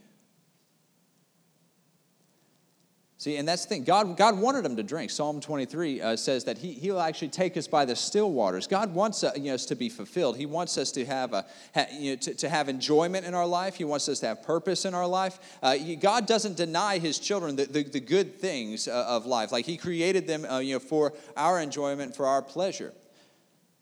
See, 3.18 3.38
and 3.38 3.48
that's 3.48 3.64
the 3.64 3.70
thing. 3.70 3.84
God, 3.84 4.14
God 4.18 4.38
wanted 4.38 4.62
them 4.62 4.76
to 4.76 4.82
drink. 4.82 5.10
Psalm 5.10 5.40
23 5.40 6.02
uh, 6.02 6.16
says 6.16 6.44
that 6.44 6.58
he, 6.58 6.72
He'll 6.72 7.00
actually 7.00 7.28
take 7.28 7.56
us 7.56 7.66
by 7.66 7.86
the 7.86 7.96
still 7.96 8.30
waters. 8.30 8.66
God 8.66 8.92
wants 8.94 9.24
uh, 9.24 9.32
you 9.34 9.44
know, 9.44 9.54
us 9.54 9.64
to 9.66 9.74
be 9.74 9.88
fulfilled. 9.88 10.36
He 10.36 10.44
wants 10.44 10.76
us 10.76 10.92
to 10.92 11.04
have, 11.06 11.32
a, 11.32 11.46
ha, 11.74 11.86
you 11.92 12.10
know, 12.10 12.16
to, 12.16 12.34
to, 12.34 12.48
have 12.50 12.68
enjoyment 12.68 13.24
in 13.24 13.32
our 13.32 13.46
life. 13.46 13.76
He 13.76 13.84
wants 13.84 14.10
us 14.10 14.20
to 14.20 14.26
have 14.26 14.42
purpose 14.42 14.84
in 14.84 14.92
our 14.92 15.06
life. 15.06 15.38
Uh, 15.62 15.78
God 15.98 16.26
doesn't 16.26 16.58
deny 16.58 16.98
His 16.98 17.18
children 17.18 17.56
the, 17.56 17.64
the, 17.64 17.84
the 17.84 18.00
good 18.00 18.38
things 18.38 18.86
uh, 18.86 19.06
of 19.08 19.24
life. 19.24 19.50
Like 19.50 19.64
He 19.64 19.78
created 19.78 20.26
them 20.26 20.44
uh, 20.44 20.58
you 20.58 20.74
know, 20.74 20.78
for 20.78 21.14
our 21.38 21.58
enjoyment, 21.58 22.14
for 22.14 22.26
our 22.26 22.42
pleasure. 22.42 22.92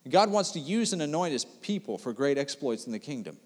God 0.09 0.31
wants 0.31 0.53
to 0.53 0.61
use 0.61 0.93
and 0.93 1.03
anoint 1.03 1.33
His 1.33 1.45
people 1.45 1.99
for 1.99 2.13
great 2.13 2.39
exploits 2.39 2.87
in 2.87 2.93
the 2.93 3.01
kingdom. 3.01 3.37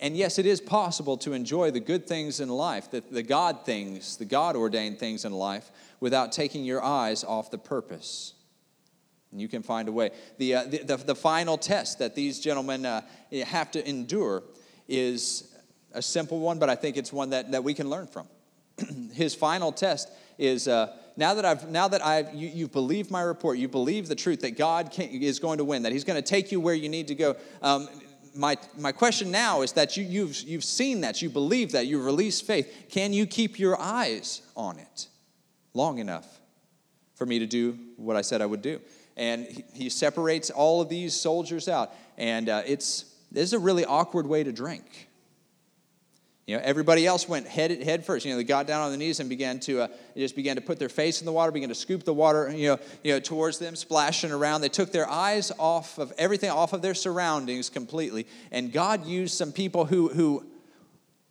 And 0.00 0.16
yes, 0.16 0.38
it 0.38 0.46
is 0.46 0.60
possible 0.62 1.18
to 1.18 1.34
enjoy 1.34 1.70
the 1.70 1.80
good 1.80 2.06
things 2.06 2.40
in 2.40 2.48
life, 2.48 2.90
the, 2.90 3.04
the 3.10 3.22
God 3.22 3.66
things, 3.66 4.16
the 4.16 4.24
God 4.24 4.56
ordained 4.56 4.98
things 4.98 5.26
in 5.26 5.32
life, 5.32 5.70
without 6.00 6.32
taking 6.32 6.64
your 6.64 6.82
eyes 6.82 7.22
off 7.22 7.50
the 7.50 7.58
purpose. 7.58 8.32
And 9.30 9.40
you 9.40 9.46
can 9.46 9.62
find 9.62 9.88
a 9.88 9.92
way. 9.92 10.10
The, 10.38 10.54
uh, 10.54 10.64
the, 10.64 10.78
the, 10.78 10.96
the, 10.96 11.14
final 11.14 11.58
test 11.58 11.98
that 11.98 12.14
these 12.14 12.40
gentlemen 12.40 12.86
uh, 12.86 13.02
have 13.44 13.70
to 13.72 13.88
endure 13.88 14.42
is 14.88 15.54
a 15.92 16.00
simple 16.02 16.40
one, 16.40 16.58
but 16.58 16.70
I 16.70 16.74
think 16.74 16.96
it's 16.96 17.12
one 17.12 17.30
that, 17.30 17.52
that 17.52 17.62
we 17.62 17.74
can 17.74 17.90
learn 17.90 18.06
from. 18.06 18.26
His 19.12 19.34
final 19.34 19.70
test 19.70 20.10
is 20.38 20.66
uh, 20.66 20.96
now 21.18 21.34
that 21.34 21.44
I've 21.44 21.70
now 21.70 21.86
that 21.88 22.04
I've 22.04 22.34
you, 22.34 22.48
you've 22.48 22.72
believed 22.72 23.10
my 23.10 23.20
report, 23.20 23.58
you 23.58 23.68
believe 23.68 24.08
the 24.08 24.14
truth 24.14 24.40
that 24.40 24.56
God 24.56 24.90
can, 24.90 25.10
is 25.10 25.38
going 25.38 25.58
to 25.58 25.64
win, 25.64 25.82
that 25.82 25.92
He's 25.92 26.04
going 26.04 26.20
to 26.20 26.26
take 26.26 26.50
you 26.50 26.60
where 26.60 26.74
you 26.74 26.88
need 26.88 27.08
to 27.08 27.14
go. 27.14 27.36
Um, 27.60 27.88
my, 28.40 28.56
my 28.78 28.90
question 28.90 29.30
now 29.30 29.60
is 29.60 29.72
that 29.72 29.98
you, 29.98 30.04
you've, 30.04 30.40
you've 30.40 30.64
seen 30.64 31.02
that, 31.02 31.20
you 31.20 31.28
believe 31.28 31.72
that, 31.72 31.86
you've 31.86 32.06
released 32.06 32.46
faith. 32.46 32.86
Can 32.88 33.12
you 33.12 33.26
keep 33.26 33.58
your 33.58 33.78
eyes 33.78 34.40
on 34.56 34.78
it 34.78 35.08
long 35.74 35.98
enough 35.98 36.40
for 37.14 37.26
me 37.26 37.38
to 37.38 37.46
do 37.46 37.78
what 37.96 38.16
I 38.16 38.22
said 38.22 38.40
I 38.40 38.46
would 38.46 38.62
do? 38.62 38.80
And 39.14 39.44
he, 39.44 39.64
he 39.74 39.88
separates 39.90 40.48
all 40.48 40.80
of 40.80 40.88
these 40.88 41.14
soldiers 41.14 41.68
out. 41.68 41.92
And 42.16 42.48
uh, 42.48 42.62
it's, 42.64 43.14
this 43.30 43.44
is 43.44 43.52
a 43.52 43.58
really 43.58 43.84
awkward 43.84 44.26
way 44.26 44.42
to 44.42 44.52
drink. 44.52 45.09
You 46.50 46.56
know, 46.56 46.62
everybody 46.64 47.06
else 47.06 47.28
went 47.28 47.46
head, 47.46 47.80
head 47.80 48.04
first. 48.04 48.26
You 48.26 48.32
know, 48.32 48.36
they 48.36 48.42
got 48.42 48.66
down 48.66 48.80
on 48.80 48.90
their 48.90 48.98
knees 48.98 49.20
and 49.20 49.28
began 49.28 49.60
to 49.60 49.82
uh, 49.82 49.88
just 50.16 50.34
began 50.34 50.56
to 50.56 50.60
put 50.60 50.80
their 50.80 50.88
face 50.88 51.20
in 51.20 51.24
the 51.24 51.30
water, 51.30 51.52
began 51.52 51.68
to 51.68 51.76
scoop 51.76 52.02
the 52.02 52.12
water, 52.12 52.50
you 52.50 52.70
know, 52.70 52.78
you 53.04 53.12
know, 53.12 53.20
towards 53.20 53.60
them, 53.60 53.76
splashing 53.76 54.32
around. 54.32 54.60
They 54.60 54.68
took 54.68 54.90
their 54.90 55.08
eyes 55.08 55.52
off 55.60 55.96
of 55.98 56.12
everything, 56.18 56.50
off 56.50 56.72
of 56.72 56.82
their 56.82 56.94
surroundings 56.94 57.70
completely. 57.70 58.26
And 58.50 58.72
God 58.72 59.06
used 59.06 59.34
some 59.34 59.52
people 59.52 59.84
who 59.84 60.08
who 60.08 60.44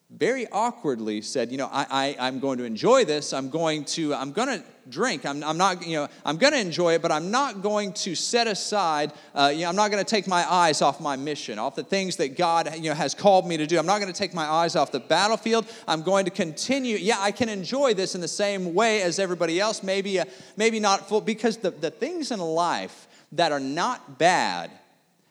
very 0.09 0.47
awkwardly 0.51 1.21
said, 1.21 1.51
you 1.51 1.57
know, 1.57 1.69
I, 1.71 2.15
I, 2.19 2.27
am 2.27 2.39
going 2.39 2.57
to 2.57 2.63
enjoy 2.63 3.05
this. 3.05 3.31
I'm 3.31 3.51
going 3.51 3.85
to, 3.85 4.15
I'm 4.15 4.31
going 4.31 4.47
to 4.47 4.63
drink. 4.89 5.23
I'm, 5.23 5.43
I'm 5.43 5.57
not, 5.57 5.85
you 5.85 5.97
know, 5.97 6.07
I'm 6.25 6.37
going 6.37 6.53
to 6.53 6.59
enjoy 6.59 6.95
it, 6.95 7.03
but 7.03 7.11
I'm 7.11 7.29
not 7.29 7.61
going 7.61 7.93
to 7.93 8.15
set 8.15 8.47
aside, 8.47 9.13
uh, 9.35 9.51
you 9.53 9.61
know, 9.61 9.69
I'm 9.69 9.75
not 9.75 9.91
going 9.91 10.03
to 10.03 10.09
take 10.09 10.27
my 10.27 10.51
eyes 10.51 10.81
off 10.81 10.99
my 10.99 11.15
mission, 11.15 11.59
off 11.59 11.75
the 11.75 11.83
things 11.83 12.15
that 12.15 12.35
God, 12.35 12.73
you 12.75 12.89
know, 12.89 12.95
has 12.95 13.13
called 13.13 13.47
me 13.47 13.57
to 13.57 13.67
do. 13.67 13.77
I'm 13.77 13.85
not 13.85 13.99
going 13.99 14.11
to 14.11 14.17
take 14.17 14.33
my 14.33 14.45
eyes 14.45 14.75
off 14.75 14.91
the 14.91 14.99
battlefield. 14.99 15.67
I'm 15.87 16.01
going 16.01 16.25
to 16.25 16.31
continue. 16.31 16.97
Yeah, 16.97 17.17
I 17.19 17.31
can 17.31 17.47
enjoy 17.47 17.93
this 17.93 18.15
in 18.15 18.21
the 18.21 18.27
same 18.27 18.73
way 18.73 19.03
as 19.03 19.19
everybody 19.19 19.59
else, 19.59 19.83
maybe, 19.83 20.19
uh, 20.19 20.25
maybe 20.57 20.79
not 20.79 21.07
full, 21.07 21.21
because 21.21 21.57
the, 21.57 21.69
the 21.69 21.91
things 21.91 22.31
in 22.31 22.39
life 22.39 23.07
that 23.33 23.51
are 23.51 23.59
not 23.59 24.17
bad 24.17 24.71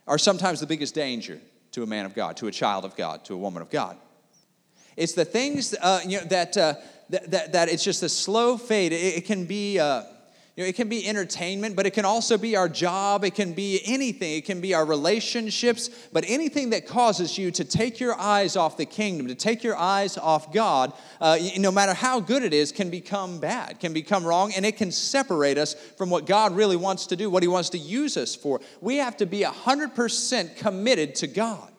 are 0.06 0.18
sometimes 0.18 0.60
the 0.60 0.66
biggest 0.66 0.94
danger 0.94 1.40
to 1.72 1.82
a 1.82 1.86
man 1.86 2.06
of 2.06 2.14
God, 2.14 2.36
to 2.36 2.46
a 2.46 2.52
child 2.52 2.84
of 2.84 2.94
God, 2.94 3.24
to 3.24 3.34
a 3.34 3.36
woman 3.36 3.60
of 3.60 3.70
God. 3.70 3.96
It's 4.98 5.12
the 5.12 5.24
things 5.24 5.74
uh, 5.80 6.00
you 6.04 6.18
know, 6.18 6.24
that, 6.24 6.56
uh, 6.56 6.74
that, 7.10 7.30
that, 7.30 7.52
that, 7.52 7.68
it's 7.68 7.84
just 7.84 8.02
a 8.02 8.08
slow 8.08 8.58
fade. 8.58 8.92
It, 8.92 9.18
it 9.18 9.24
can 9.24 9.44
be. 9.46 9.78
Uh, 9.78 10.02
you 10.56 10.64
know, 10.64 10.70
it 10.70 10.74
can 10.74 10.88
be 10.88 11.06
entertainment, 11.06 11.76
but 11.76 11.86
it 11.86 11.92
can 11.92 12.04
also 12.04 12.36
be 12.36 12.56
our 12.56 12.68
job. 12.68 13.24
It 13.24 13.36
can 13.36 13.52
be 13.52 13.80
anything. 13.84 14.38
It 14.38 14.44
can 14.44 14.60
be 14.60 14.74
our 14.74 14.84
relationships. 14.84 15.88
But 16.12 16.24
anything 16.26 16.70
that 16.70 16.84
causes 16.84 17.38
you 17.38 17.52
to 17.52 17.64
take 17.64 18.00
your 18.00 18.18
eyes 18.18 18.56
off 18.56 18.76
the 18.76 18.84
kingdom, 18.84 19.28
to 19.28 19.36
take 19.36 19.62
your 19.62 19.76
eyes 19.76 20.18
off 20.18 20.52
God, 20.52 20.92
uh, 21.20 21.38
no 21.58 21.70
matter 21.70 21.94
how 21.94 22.18
good 22.18 22.42
it 22.42 22.52
is, 22.52 22.72
can 22.72 22.90
become 22.90 23.38
bad, 23.38 23.78
can 23.78 23.92
become 23.92 24.24
wrong, 24.24 24.52
and 24.52 24.66
it 24.66 24.76
can 24.76 24.90
separate 24.90 25.58
us 25.58 25.74
from 25.74 26.10
what 26.10 26.26
God 26.26 26.56
really 26.56 26.74
wants 26.74 27.06
to 27.06 27.14
do, 27.14 27.30
what 27.30 27.44
He 27.44 27.48
wants 27.48 27.70
to 27.70 27.78
use 27.78 28.16
us 28.16 28.34
for. 28.34 28.60
We 28.80 28.96
have 28.96 29.16
to 29.18 29.26
be 29.26 29.42
100% 29.42 30.56
committed 30.56 31.14
to 31.14 31.28
God 31.28 31.70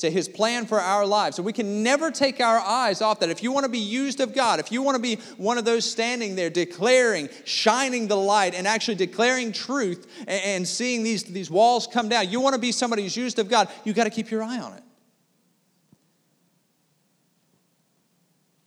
to 0.00 0.10
his 0.10 0.28
plan 0.28 0.66
for 0.66 0.80
our 0.80 1.06
lives. 1.06 1.36
So 1.36 1.42
we 1.42 1.52
can 1.52 1.82
never 1.82 2.10
take 2.10 2.40
our 2.40 2.58
eyes 2.58 3.00
off 3.00 3.20
that. 3.20 3.28
If 3.28 3.42
you 3.42 3.52
want 3.52 3.64
to 3.64 3.70
be 3.70 3.78
used 3.78 4.20
of 4.20 4.34
God, 4.34 4.58
if 4.58 4.72
you 4.72 4.82
want 4.82 4.96
to 4.96 5.02
be 5.02 5.16
one 5.36 5.58
of 5.58 5.64
those 5.64 5.90
standing 5.90 6.34
there 6.36 6.50
declaring, 6.50 7.28
shining 7.44 8.08
the 8.08 8.16
light, 8.16 8.54
and 8.54 8.66
actually 8.66 8.96
declaring 8.96 9.52
truth 9.52 10.06
and, 10.26 10.66
seeing 10.66 11.02
these, 11.02 11.24
these 11.24 11.50
walls 11.50 11.86
come 11.86 12.08
down, 12.08 12.28
you 12.30 12.40
want 12.40 12.54
to 12.54 12.60
be 12.60 12.72
somebody 12.72 13.02
who's 13.02 13.16
used 13.16 13.38
of 13.38 13.48
God, 13.48 13.68
you 13.84 13.92
got 13.92 14.04
to 14.04 14.10
keep 14.10 14.30
your 14.30 14.42
eye 14.42 14.58
on 14.58 14.72
it. 14.74 14.82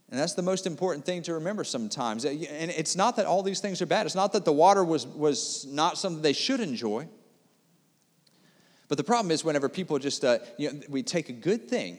And 0.09 0.19
that's 0.19 0.33
the 0.35 0.43
most 0.43 0.67
important 0.67 1.05
thing 1.05 1.23
to 1.23 1.33
remember 1.33 1.63
sometimes. 1.63 2.23
And 2.23 2.69
it's 2.69 2.95
not 2.95 3.15
that 3.15 3.25
all 3.25 3.41
these 3.41 3.59
things 3.59 3.81
are 3.81 3.87
bad. 3.87 4.05
It's 4.05 4.13
not 4.13 4.33
that 4.33 4.45
the 4.45 4.53
water 4.53 4.83
was, 4.83 5.07
was 5.07 5.65
not 5.65 5.97
something 5.97 6.21
they 6.21 6.33
should 6.33 6.59
enjoy. 6.59 7.07
But 8.93 8.97
the 8.97 9.03
problem 9.03 9.31
is 9.31 9.43
whenever 9.43 9.69
people 9.69 9.97
just, 9.97 10.23
uh, 10.23 10.37
you 10.55 10.71
know, 10.71 10.79
we 10.87 11.01
take 11.01 11.29
a 11.29 11.33
good 11.33 11.67
thing, 11.67 11.97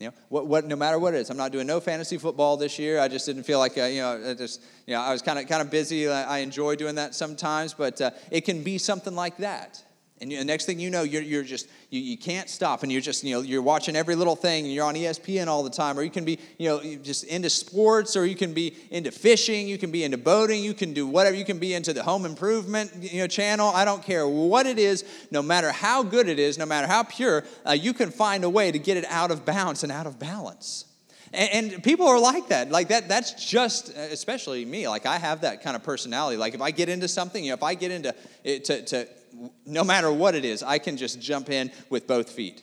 you 0.00 0.08
know, 0.08 0.12
what, 0.28 0.48
what, 0.48 0.64
no 0.64 0.74
matter 0.74 0.98
what 0.98 1.14
it 1.14 1.18
is. 1.18 1.30
I'm 1.30 1.36
not 1.36 1.52
doing 1.52 1.68
no 1.68 1.78
fantasy 1.78 2.18
football 2.18 2.56
this 2.56 2.80
year. 2.80 2.98
I 2.98 3.06
just 3.06 3.26
didn't 3.26 3.44
feel 3.44 3.60
like, 3.60 3.78
uh, 3.78 3.84
you 3.84 4.00
know, 4.00 4.30
I 4.30 4.34
just, 4.34 4.60
you 4.84 4.94
know, 4.94 5.02
I 5.02 5.12
was 5.12 5.22
kind 5.22 5.38
of 5.38 5.46
kind 5.46 5.62
of 5.62 5.70
busy. 5.70 6.08
I, 6.08 6.38
enjoy 6.38 6.74
doing 6.74 6.96
that 6.96 7.14
sometimes, 7.14 7.74
but 7.74 8.00
uh, 8.00 8.10
it 8.32 8.40
can 8.40 8.64
be 8.64 8.76
something 8.78 9.14
like 9.14 9.36
that. 9.36 9.84
And 10.22 10.30
the 10.30 10.44
next 10.44 10.66
thing 10.66 10.78
you 10.78 10.88
know, 10.88 11.02
you're, 11.02 11.20
you're 11.20 11.42
just, 11.42 11.68
you, 11.90 12.00
you 12.00 12.16
can't 12.16 12.48
stop. 12.48 12.84
And 12.84 12.92
you're 12.92 13.00
just, 13.00 13.24
you 13.24 13.34
know, 13.34 13.40
you're 13.40 13.60
watching 13.60 13.96
every 13.96 14.14
little 14.14 14.36
thing 14.36 14.64
and 14.64 14.72
you're 14.72 14.84
on 14.84 14.94
ESPN 14.94 15.48
all 15.48 15.64
the 15.64 15.70
time. 15.70 15.98
Or 15.98 16.02
you 16.02 16.10
can 16.10 16.24
be, 16.24 16.38
you 16.58 16.68
know, 16.68 16.80
just 17.02 17.24
into 17.24 17.50
sports 17.50 18.16
or 18.16 18.24
you 18.24 18.36
can 18.36 18.54
be 18.54 18.76
into 18.92 19.10
fishing. 19.10 19.66
You 19.66 19.78
can 19.78 19.90
be 19.90 20.04
into 20.04 20.18
boating. 20.18 20.62
You 20.62 20.74
can 20.74 20.92
do 20.92 21.08
whatever. 21.08 21.36
You 21.36 21.44
can 21.44 21.58
be 21.58 21.74
into 21.74 21.92
the 21.92 22.04
home 22.04 22.24
improvement, 22.24 22.92
you 23.00 23.18
know, 23.18 23.26
channel. 23.26 23.72
I 23.74 23.84
don't 23.84 24.04
care 24.04 24.26
what 24.26 24.66
it 24.66 24.78
is. 24.78 25.04
No 25.32 25.42
matter 25.42 25.72
how 25.72 26.04
good 26.04 26.28
it 26.28 26.38
is, 26.38 26.56
no 26.56 26.66
matter 26.66 26.86
how 26.86 27.02
pure, 27.02 27.42
uh, 27.66 27.72
you 27.72 27.92
can 27.92 28.12
find 28.12 28.44
a 28.44 28.50
way 28.50 28.70
to 28.70 28.78
get 28.78 28.96
it 28.96 29.04
out 29.08 29.32
of 29.32 29.44
bounds 29.44 29.82
and 29.82 29.90
out 29.90 30.06
of 30.06 30.20
balance. 30.20 30.84
And, 31.34 31.82
people 31.82 32.06
are 32.08 32.20
like 32.20 32.48
that. 32.48 32.70
Like 32.70 32.88
that, 32.88 33.08
that's 33.08 33.32
just, 33.44 33.88
especially 33.88 34.64
me. 34.66 34.86
Like 34.86 35.06
I 35.06 35.18
have 35.18 35.40
that 35.40 35.62
kind 35.62 35.74
of 35.74 35.82
personality. 35.82 36.36
Like 36.36 36.54
if 36.54 36.60
I 36.60 36.70
get 36.70 36.90
into 36.90 37.08
something, 37.08 37.42
you 37.42 37.50
know, 37.50 37.54
if 37.54 37.62
I 37.62 37.74
get 37.74 37.90
into 37.90 38.14
to, 38.44 38.84
to 38.84 39.08
no 39.66 39.84
matter 39.84 40.12
what 40.12 40.34
it 40.34 40.44
is, 40.44 40.62
I 40.62 40.78
can 40.78 40.96
just 40.96 41.20
jump 41.20 41.50
in 41.50 41.70
with 41.90 42.06
both 42.06 42.30
feet. 42.30 42.62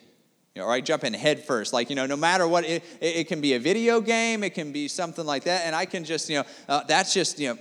You 0.56 0.62
know, 0.62 0.68
or 0.68 0.74
I 0.74 0.82
jump 0.82 1.04
in 1.04 1.14
head 1.14 1.44
first. 1.44 1.74
Like, 1.74 1.90
you 1.90 1.96
know, 1.96 2.06
no 2.06 2.18
matter 2.18 2.48
what, 2.48 2.66
it, 2.66 2.84
it, 3.00 3.16
it 3.18 3.28
can 3.28 3.42
be 3.42 3.54
a 3.54 3.60
video 3.60 4.02
game, 4.02 4.44
it 4.44 4.54
can 4.54 4.72
be 4.72 4.88
something 4.88 5.26
like 5.26 5.44
that, 5.44 5.66
and 5.66 5.76
I 5.76 5.86
can 5.86 6.04
just, 6.04 6.30
you 6.30 6.40
know, 6.40 6.44
uh, 6.68 6.84
that's 6.84 7.14
just, 7.14 7.40
you 7.40 7.50
know, 7.50 7.60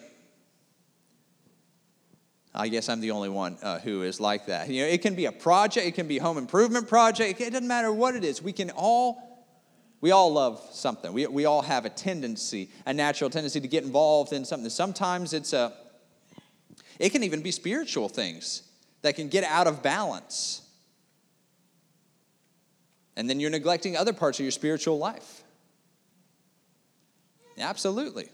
I 2.55 2.69
guess 2.69 2.89
I'm 2.89 3.01
the 3.01 3.13
only 3.13 3.29
one 3.29 3.57
uh, 3.63 3.79
who 3.79 4.03
is 4.03 4.21
like 4.21 4.47
that. 4.47 4.69
You 4.69 4.83
know, 4.83 4.89
it 4.89 5.01
can 5.01 5.15
be 5.15 5.27
a 5.27 5.33
project, 5.33 5.87
it 5.87 5.95
can 5.95 6.09
be 6.09 6.19
home 6.19 6.39
improvement 6.39 6.89
project, 6.89 7.41
it 7.41 7.53
doesn't 7.53 7.69
matter 7.69 7.93
what 7.93 8.17
it 8.17 8.25
is. 8.25 8.43
We 8.43 8.53
can 8.53 8.71
all 8.71 9.29
we 10.01 10.13
all 10.13 10.33
love 10.33 10.65
something. 10.73 11.13
We, 11.13 11.27
we 11.27 11.45
all 11.45 11.63
have 11.63 11.85
a 11.85 11.91
tendency, 11.91 12.71
a 12.87 12.95
natural 12.95 13.31
tendency 13.31 13.61
to 13.61 13.69
get 13.69 13.83
involved 13.83 14.33
in 14.33 14.45
something. 14.45 14.71
Sometimes 14.71 15.33
it's 15.33 15.53
a, 15.53 15.73
it 17.01 17.11
can 17.11 17.25
even 17.25 17.43
be 17.43 17.51
spiritual 17.51 18.09
things 18.09 18.68
that 19.03 19.17
can 19.17 19.29
get 19.29 19.45
out 19.45 19.67
of 19.67 19.83
balance. 19.83 20.63
And 23.17 23.29
then 23.29 23.41
you're 23.41 23.51
neglecting 23.51 23.97
other 23.97 24.13
parts 24.13 24.39
of 24.39 24.45
your 24.45 24.53
spiritual 24.53 24.99
life. 24.99 25.43
Absolutely. 27.59 28.29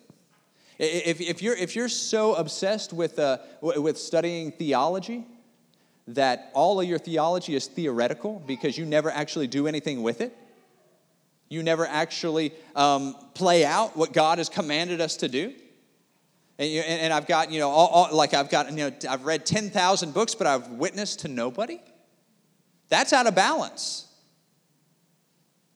If, 0.78 1.20
if, 1.20 1.40
you're, 1.40 1.56
if 1.56 1.76
you're 1.76 1.88
so 1.88 2.34
obsessed 2.34 2.92
with, 2.92 3.18
uh, 3.18 3.38
with 3.62 3.96
studying 3.96 4.52
theology 4.52 5.24
that 6.08 6.50
all 6.52 6.80
of 6.80 6.86
your 6.86 6.98
theology 6.98 7.54
is 7.54 7.66
theoretical 7.66 8.42
because 8.46 8.76
you 8.76 8.84
never 8.84 9.10
actually 9.10 9.46
do 9.46 9.66
anything 9.66 10.02
with 10.02 10.20
it, 10.20 10.36
you 11.48 11.62
never 11.62 11.86
actually 11.86 12.52
um, 12.74 13.14
play 13.34 13.64
out 13.64 13.96
what 13.96 14.12
God 14.12 14.38
has 14.38 14.48
commanded 14.48 15.00
us 15.00 15.16
to 15.18 15.28
do, 15.28 15.54
And, 16.58 16.70
and, 16.70 17.00
and 17.02 17.12
I've 17.12 17.26
got, 17.26 17.50
you 17.50 17.58
know, 17.58 17.68
all, 17.70 17.88
all, 17.88 18.16
like 18.16 18.34
I've 18.34 18.50
got, 18.50 18.70
you 18.70 18.76
know, 18.76 18.92
I've 19.08 19.24
read 19.24 19.44
10,000 19.44 20.14
books, 20.14 20.34
but 20.34 20.46
I've 20.46 20.68
witnessed 20.68 21.20
to 21.20 21.28
nobody. 21.28 21.80
That's 22.88 23.12
out 23.12 23.26
of 23.26 23.34
balance. 23.34 24.06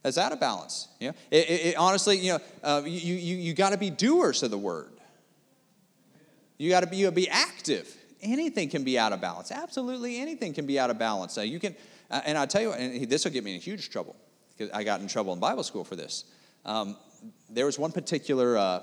That's 0.03 0.19
out 0.19 0.33
of 0.33 0.41
balance. 0.41 0.89
You 1.01 1.09
know? 1.09 1.15
it, 1.31 1.51
it, 1.51 1.67
it- 1.67 1.77
honestly, 1.77 2.19
you 2.19 2.33
know, 2.35 2.39
uh, 2.63 2.83
you, 2.85 3.15
you, 3.15 3.37
you 3.37 3.55
got 3.55 3.71
to 3.71 3.79
be 3.79 3.91
doers 3.91 4.43
of 4.43 4.51
the 4.51 4.59
word. 4.59 4.93
You 6.59 6.71
got 6.71 6.81
to 6.81 6.87
be, 6.87 7.09
be 7.11 7.29
active. 7.29 7.95
Anything 8.21 8.69
can 8.69 8.85
be 8.85 8.99
out 8.99 9.13
of 9.13 9.21
balance. 9.21 9.53
Absolutely 9.53 10.21
anything 10.21 10.53
can 10.53 10.67
be 10.67 10.79
out 10.79 10.91
of 10.91 10.99
balance. 10.99 11.39
Uh, 11.39 11.43
you 11.43 11.61
can, 11.61 11.75
uh, 12.11 12.21
and 12.25 12.37
I'll 12.37 12.47
tell 12.47 12.63
you, 12.63 12.71
what, 12.71 12.81
and 12.81 13.09
this 13.09 13.25
will 13.25 13.33
get 13.33 13.45
me 13.45 13.55
in 13.55 13.61
huge 13.61 13.91
trouble 13.91 14.17
because 14.57 14.73
I 14.73 14.83
got 14.83 15.01
in 15.01 15.07
trouble 15.09 15.33
in 15.33 15.39
Bible 15.39 15.63
school 15.63 15.85
for 15.85 15.95
this. 15.95 16.25
Um, 16.65 16.97
there 17.49 17.67
was 17.67 17.79
one 17.79 17.93
particular, 17.93 18.57
uh, 18.57 18.81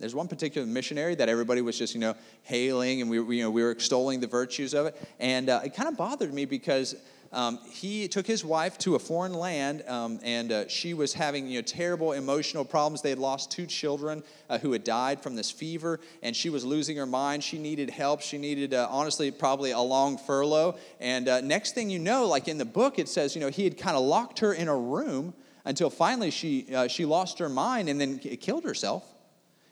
there's 0.00 0.14
one 0.14 0.28
particular 0.28 0.66
missionary 0.66 1.14
that 1.14 1.28
everybody 1.28 1.60
was 1.60 1.78
just, 1.78 1.94
you 1.94 2.00
know, 2.00 2.14
hailing, 2.42 3.00
and 3.00 3.10
we, 3.10 3.20
were, 3.20 3.32
you 3.32 3.42
know, 3.42 3.50
we 3.50 3.62
were 3.62 3.70
extolling 3.70 4.20
the 4.20 4.26
virtues 4.26 4.74
of 4.74 4.86
it, 4.86 5.08
and 5.18 5.48
uh, 5.48 5.60
it 5.64 5.74
kind 5.74 5.88
of 5.88 5.96
bothered 5.96 6.32
me 6.32 6.44
because 6.44 6.94
um, 7.32 7.58
he 7.70 8.08
took 8.08 8.26
his 8.26 8.44
wife 8.44 8.78
to 8.78 8.94
a 8.94 8.98
foreign 8.98 9.34
land, 9.34 9.84
um, 9.86 10.18
and 10.22 10.50
uh, 10.50 10.68
she 10.68 10.94
was 10.94 11.12
having 11.12 11.46
you 11.46 11.58
know 11.58 11.62
terrible 11.62 12.12
emotional 12.12 12.64
problems. 12.64 13.02
They 13.02 13.10
had 13.10 13.18
lost 13.18 13.50
two 13.50 13.66
children 13.66 14.22
uh, 14.48 14.58
who 14.58 14.72
had 14.72 14.82
died 14.82 15.20
from 15.22 15.36
this 15.36 15.50
fever, 15.50 16.00
and 16.22 16.34
she 16.34 16.48
was 16.48 16.64
losing 16.64 16.96
her 16.96 17.06
mind. 17.06 17.44
She 17.44 17.58
needed 17.58 17.90
help. 17.90 18.22
She 18.22 18.38
needed, 18.38 18.72
uh, 18.72 18.88
honestly, 18.90 19.30
probably 19.30 19.72
a 19.72 19.80
long 19.80 20.16
furlough. 20.16 20.76
And 21.00 21.28
uh, 21.28 21.40
next 21.42 21.74
thing 21.74 21.90
you 21.90 21.98
know, 21.98 22.26
like 22.26 22.48
in 22.48 22.56
the 22.56 22.64
book, 22.64 22.98
it 22.98 23.08
says 23.08 23.34
you 23.34 23.42
know 23.42 23.50
he 23.50 23.64
had 23.64 23.76
kind 23.76 23.96
of 23.96 24.04
locked 24.04 24.38
her 24.38 24.54
in 24.54 24.68
a 24.68 24.76
room 24.76 25.34
until 25.66 25.90
finally 25.90 26.30
she 26.30 26.74
uh, 26.74 26.88
she 26.88 27.04
lost 27.04 27.38
her 27.40 27.48
mind 27.50 27.90
and 27.90 28.00
then 28.00 28.18
killed 28.18 28.64
herself 28.64 29.04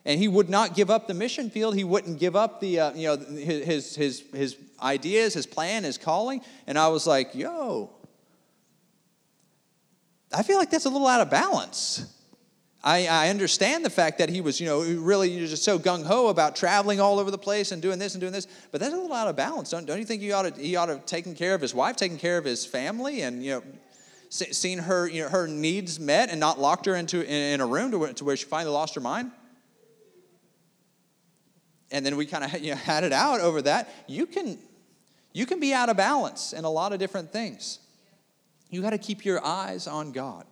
and 0.07 0.21
he 0.21 0.29
would 0.29 0.49
not 0.49 0.75
give 0.75 0.89
up 0.89 1.09
the 1.09 1.15
mission 1.15 1.51
field. 1.51 1.75
He 1.75 1.85
wouldn't 1.85 2.19
give 2.19 2.37
up 2.37 2.61
the 2.61 2.81
uh, 2.81 2.93
you 2.95 3.09
know 3.09 3.17
his 3.17 3.95
his 3.95 4.23
his 4.33 4.57
ideas, 4.81 5.35
his 5.35 5.47
plan, 5.47 5.85
his 5.85 5.99
calling. 5.99 6.41
And 6.67 6.79
I 6.79 6.89
was 6.89 7.07
like, 7.07 7.35
yo, 7.35 7.91
I 10.33 10.43
feel 10.43 10.59
like 10.59 10.71
that's 10.71 10.87
a 10.87 10.91
little 10.91 11.09
out 11.09 11.21
of 11.21 11.29
balance. 11.29 12.13
I, 12.85 13.09
I 13.09 13.31
understand 13.31 13.85
the 13.85 13.91
fact 13.91 14.19
that 14.19 14.29
he 14.29 14.41
was, 14.41 14.61
you 14.61 14.67
know, 14.67 14.81
really 14.81 15.41
just 15.41 15.65
so 15.65 15.77
gung 15.77 16.07
ho 16.07 16.29
about 16.29 16.55
traveling 16.55 17.01
all 17.01 17.19
over 17.19 17.33
the 17.33 17.39
place 17.39 17.73
and 17.73 17.83
doing 17.83 17.99
this 17.99 18.15
and 18.15 18.21
doing 18.21 18.33
this, 18.33 18.47
but 18.71 18.81
that's 18.81 18.95
a 18.95 18.97
little 18.97 19.17
out 19.17 19.27
of 19.27 19.35
balance. 19.35 19.71
Don't, 19.71 19.87
don't 19.87 19.99
you 19.99 20.05
think 20.05 20.23
he 20.23 20.31
ought 20.31 20.55
to 20.55 20.63
he 20.63 20.77
ought 20.77 20.87
to 20.87 20.93
have 20.93 21.07
taken 21.07 21.35
care 21.35 21.55
of 21.55 21.61
his 21.61 21.75
wife, 21.75 21.97
taken 21.97 22.17
care 22.17 22.39
of 22.39 22.45
his 22.45 22.65
family, 22.65 23.23
and 23.23 23.45
you 23.45 23.51
know, 23.51 23.63
se- 24.29 24.53
seen 24.53 24.79
her 24.79 25.09
you 25.09 25.23
know 25.23 25.29
her 25.29 25.49
needs 25.49 25.99
met 25.99 26.31
and 26.31 26.39
not 26.39 26.61
locked 26.61 26.87
her 26.87 26.95
into 26.95 27.23
in, 27.23 27.55
in 27.55 27.61
a 27.61 27.67
room 27.67 27.91
to 27.91 28.13
to 28.13 28.25
where 28.25 28.37
she 28.37 28.45
finally 28.45 28.73
lost 28.73 28.95
her 28.95 29.01
mind? 29.01 29.33
And 31.91 32.05
then 32.05 32.17
we 32.17 32.27
kind 32.27 32.45
of 32.45 32.61
you 32.61 32.71
know, 32.71 32.77
had 32.77 33.05
it 33.05 33.13
out 33.13 33.41
over 33.41 33.63
that 33.63 33.89
you 34.07 34.27
can 34.27 34.59
you 35.33 35.45
can 35.47 35.61
be 35.61 35.75
out 35.75 35.89
of 35.91 35.97
balance 35.97 36.53
in 36.55 36.65
a 36.65 36.71
lot 36.71 36.93
of 36.95 36.99
different 36.99 37.31
things. 37.31 37.79
You 38.71 38.81
got 38.81 38.91
to 38.91 38.99
keep 38.99 39.25
your 39.25 39.45
eyes 39.45 39.87
on 39.87 40.13
god. 40.13 40.47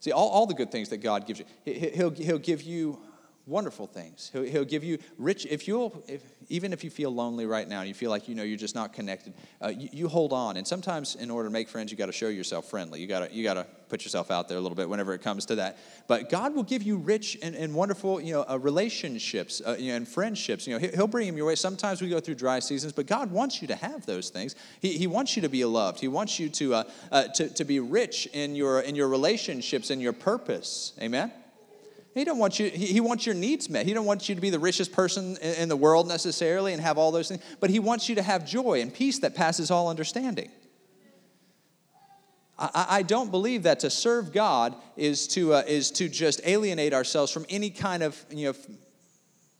See 0.00 0.10
all, 0.10 0.28
all 0.30 0.46
the 0.46 0.54
good 0.54 0.72
things 0.72 0.88
that 0.88 0.98
god 0.98 1.26
gives 1.26 1.38
you 1.40 1.46
He- 1.64 1.90
he'll, 1.90 2.10
he'll 2.10 2.38
give 2.38 2.62
you 2.62 2.98
wonderful 3.46 3.86
things. 3.86 4.30
He'll, 4.32 4.42
he'll 4.44 4.64
give 4.64 4.84
you 4.84 4.98
rich 5.18 5.46
if 5.46 5.66
you'll 5.66 6.04
if, 6.06 6.22
even 6.48 6.72
if 6.72 6.84
you 6.84 6.90
feel 6.90 7.10
lonely 7.10 7.46
right 7.46 7.68
now 7.68 7.80
and 7.80 7.88
you 7.88 7.94
feel 7.94 8.10
like 8.10 8.28
you 8.28 8.34
know 8.34 8.42
you're 8.42 8.58
just 8.58 8.74
not 8.74 8.92
connected 8.92 9.34
uh, 9.60 9.68
you, 9.68 9.88
you 9.92 10.08
hold 10.08 10.32
on. 10.32 10.56
And 10.56 10.66
sometimes 10.66 11.16
in 11.16 11.30
order 11.30 11.48
to 11.48 11.52
make 11.52 11.68
friends 11.68 11.90
you 11.90 11.98
got 11.98 12.06
to 12.06 12.12
show 12.12 12.28
yourself 12.28 12.70
friendly. 12.70 13.00
You 13.00 13.06
got 13.06 13.28
to 13.28 13.34
you 13.34 13.42
got 13.42 13.54
to 13.54 13.66
put 13.88 14.04
yourself 14.04 14.30
out 14.30 14.48
there 14.48 14.58
a 14.58 14.60
little 14.60 14.76
bit 14.76 14.88
whenever 14.88 15.12
it 15.12 15.22
comes 15.22 15.44
to 15.46 15.56
that. 15.56 15.78
But 16.06 16.30
god 16.30 16.54
will 16.54 16.62
give 16.62 16.82
you 16.82 16.96
rich 16.98 17.36
and, 17.42 17.54
and 17.56 17.74
wonderful 17.74 18.20
you 18.20 18.32
know 18.32 18.44
uh, 18.48 18.58
relationships 18.58 19.60
uh, 19.66 19.76
you 19.78 19.90
know, 19.90 19.96
and 19.96 20.06
friendships. 20.06 20.66
You 20.66 20.74
know 20.74 20.78
he- 20.78 20.94
he'll 20.94 21.08
bring 21.08 21.26
them 21.26 21.36
your 21.36 21.46
way. 21.46 21.56
Sometimes 21.56 22.00
we 22.00 22.08
go 22.08 22.20
through 22.20 22.36
dry 22.36 22.60
seasons 22.60 22.92
but 22.92 23.06
god 23.06 23.30
wants 23.32 23.60
you 23.60 23.68
to 23.68 23.76
have 23.76 24.06
those 24.06 24.30
things. 24.30 24.54
He, 24.80 24.96
he 24.96 25.06
wants 25.08 25.34
you 25.34 25.42
to 25.42 25.48
be 25.48 25.64
loved. 25.64 26.00
He 26.00 26.08
wants 26.08 26.38
you 26.38 26.48
to, 26.50 26.74
uh, 26.74 26.84
uh, 27.10 27.24
to, 27.28 27.48
to 27.48 27.64
be 27.64 27.80
rich 27.80 28.26
in 28.32 28.54
your 28.54 28.80
in 28.80 28.94
your 28.94 29.08
relationships 29.08 29.90
and 29.90 30.00
your 30.00 30.12
purpose. 30.12 30.92
Amen 31.00 31.32
he 32.14 32.24
don't 32.24 32.38
want 32.38 32.58
you. 32.58 32.68
He, 32.68 32.86
he 32.86 33.00
wants 33.00 33.24
your 33.24 33.34
needs 33.34 33.70
met. 33.70 33.86
He 33.86 33.94
don't 33.94 34.04
want 34.04 34.28
you 34.28 34.34
to 34.34 34.40
be 34.40 34.50
the 34.50 34.58
richest 34.58 34.92
person 34.92 35.36
in, 35.40 35.54
in 35.54 35.68
the 35.68 35.76
world 35.76 36.06
necessarily 36.08 36.72
and 36.72 36.82
have 36.82 36.98
all 36.98 37.10
those 37.10 37.28
things. 37.28 37.42
But 37.60 37.70
he 37.70 37.78
wants 37.78 38.08
you 38.08 38.16
to 38.16 38.22
have 38.22 38.46
joy 38.46 38.80
and 38.80 38.92
peace 38.92 39.20
that 39.20 39.34
passes 39.34 39.70
all 39.70 39.88
understanding. 39.88 40.50
I, 42.58 42.86
I- 42.90 43.02
don't 43.02 43.30
believe 43.30 43.62
that 43.64 43.80
to 43.80 43.90
serve 43.90 44.32
God 44.32 44.76
is 44.96 45.26
to 45.28 45.54
uh, 45.54 45.62
is 45.66 45.90
to 45.92 46.08
just 46.08 46.40
alienate 46.44 46.92
ourselves 46.92 47.32
from 47.32 47.46
any 47.48 47.70
kind 47.70 48.02
of 48.02 48.22
you 48.30 48.48
know 48.48 48.54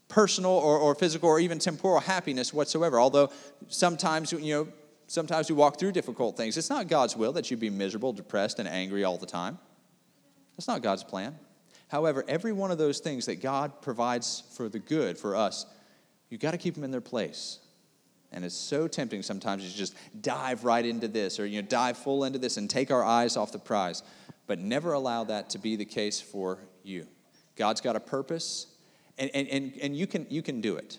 personal 0.09 0.51
or, 0.53 0.79
or 0.79 0.95
physical 0.95 1.29
or 1.31 1.41
even 1.41 1.59
temporal 1.59 2.01
happiness 2.01 2.53
whatsoever. 2.53 3.01
Although 3.01 3.31
sometimes 3.69 4.31
you 4.33 4.55
know 4.55 4.69
sometimes 5.07 5.49
we 5.51 5.57
walk 5.57 5.79
through 5.79 5.93
difficult 5.93 6.37
things. 6.37 6.57
It's 6.57 6.71
not 6.71 6.87
God's 6.87 7.17
will 7.17 7.33
that 7.33 7.51
you 7.51 7.57
be 7.57 7.71
miserable, 7.71 8.13
depressed, 8.13 8.59
and 8.59 8.69
angry 8.69 9.05
all 9.05 9.17
the 9.17 9.27
time. 9.27 9.59
That's 10.57 10.69
not 10.69 10.83
God's 10.83 11.03
plan. 11.03 11.35
However, 11.93 12.25
every 12.27 12.55
one 12.55 12.71
of 12.71 12.79
those 12.79 13.01
things 13.01 13.27
that 13.27 13.43
God 13.43 13.83
provides 13.83 14.45
for 14.55 14.71
the 14.71 14.79
good 14.79 15.19
for 15.19 15.37
us, 15.37 15.67
you 16.31 16.39
got 16.39 16.53
to 16.53 16.57
keep 16.57 16.75
them 16.75 16.85
in 16.85 16.91
their 16.91 17.03
place. 17.03 17.59
And 18.33 18.47
it's 18.47 18.55
so 18.55 18.89
tempting 18.89 19.23
sometimes 19.23 19.71
to 19.71 19.77
just 19.77 19.95
dive 20.23 20.65
right 20.65 20.87
into 20.87 21.07
this 21.07 21.39
or 21.39 21.45
you 21.45 21.61
know 21.61 21.69
dive 21.69 21.99
full 21.99 22.25
into 22.25 22.39
this 22.39 22.57
and 22.57 22.71
take 22.71 22.91
our 22.91 23.05
eyes 23.05 23.37
off 23.37 23.53
the 23.53 23.59
prize. 23.59 24.03
But 24.47 24.59
never 24.59 24.95
allow 24.95 25.25
that 25.25 25.51
to 25.51 25.59
be 25.59 25.77
the 25.77 25.85
case 25.85 26.19
for 26.19 26.61
you. 26.83 27.07
God's 27.57 27.83
got 27.83 27.95
a 27.95 28.01
purpose, 28.01 28.69
and, 29.19 29.31
and, 29.35 29.47
and, 29.49 29.73
and 29.83 29.95
you, 29.95 30.07
can, 30.07 30.27
you 30.31 30.41
can 30.41 30.63
do 30.63 30.77
it. 30.77 30.97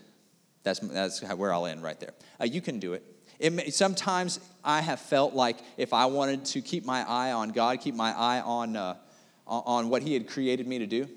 That's, 0.61 0.79
that's 0.79 1.23
where 1.23 1.51
I'll 1.51 1.65
end 1.65 1.81
right 1.81 1.99
there. 1.99 2.13
Uh, 2.39 2.45
you 2.45 2.61
can 2.61 2.77
do 2.77 2.93
it. 2.93 3.03
It 3.39 3.51
may, 3.51 3.71
sometimes 3.71 4.39
I 4.63 4.81
have 4.81 4.99
felt 4.99 5.33
like 5.33 5.57
if 5.75 5.91
I 5.91 6.05
wanted 6.05 6.45
to 6.45 6.61
keep 6.61 6.85
my 6.85 7.03
eye 7.09 7.31
on 7.31 7.49
God, 7.49 7.81
keep 7.81 7.95
my 7.95 8.11
eye 8.11 8.41
on, 8.41 8.75
uh, 8.75 8.97
on 9.45 9.89
what 9.89 10.01
He 10.01 10.13
had 10.13 10.27
created 10.27 10.67
me 10.67 10.79
to 10.79 10.87
do, 10.87 11.07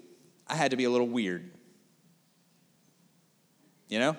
I 0.46 0.54
had 0.54 0.70
to 0.70 0.76
be 0.76 0.84
a 0.84 0.90
little 0.90 1.08
weird. 1.08 1.50
You 3.88 3.98
know? 3.98 4.16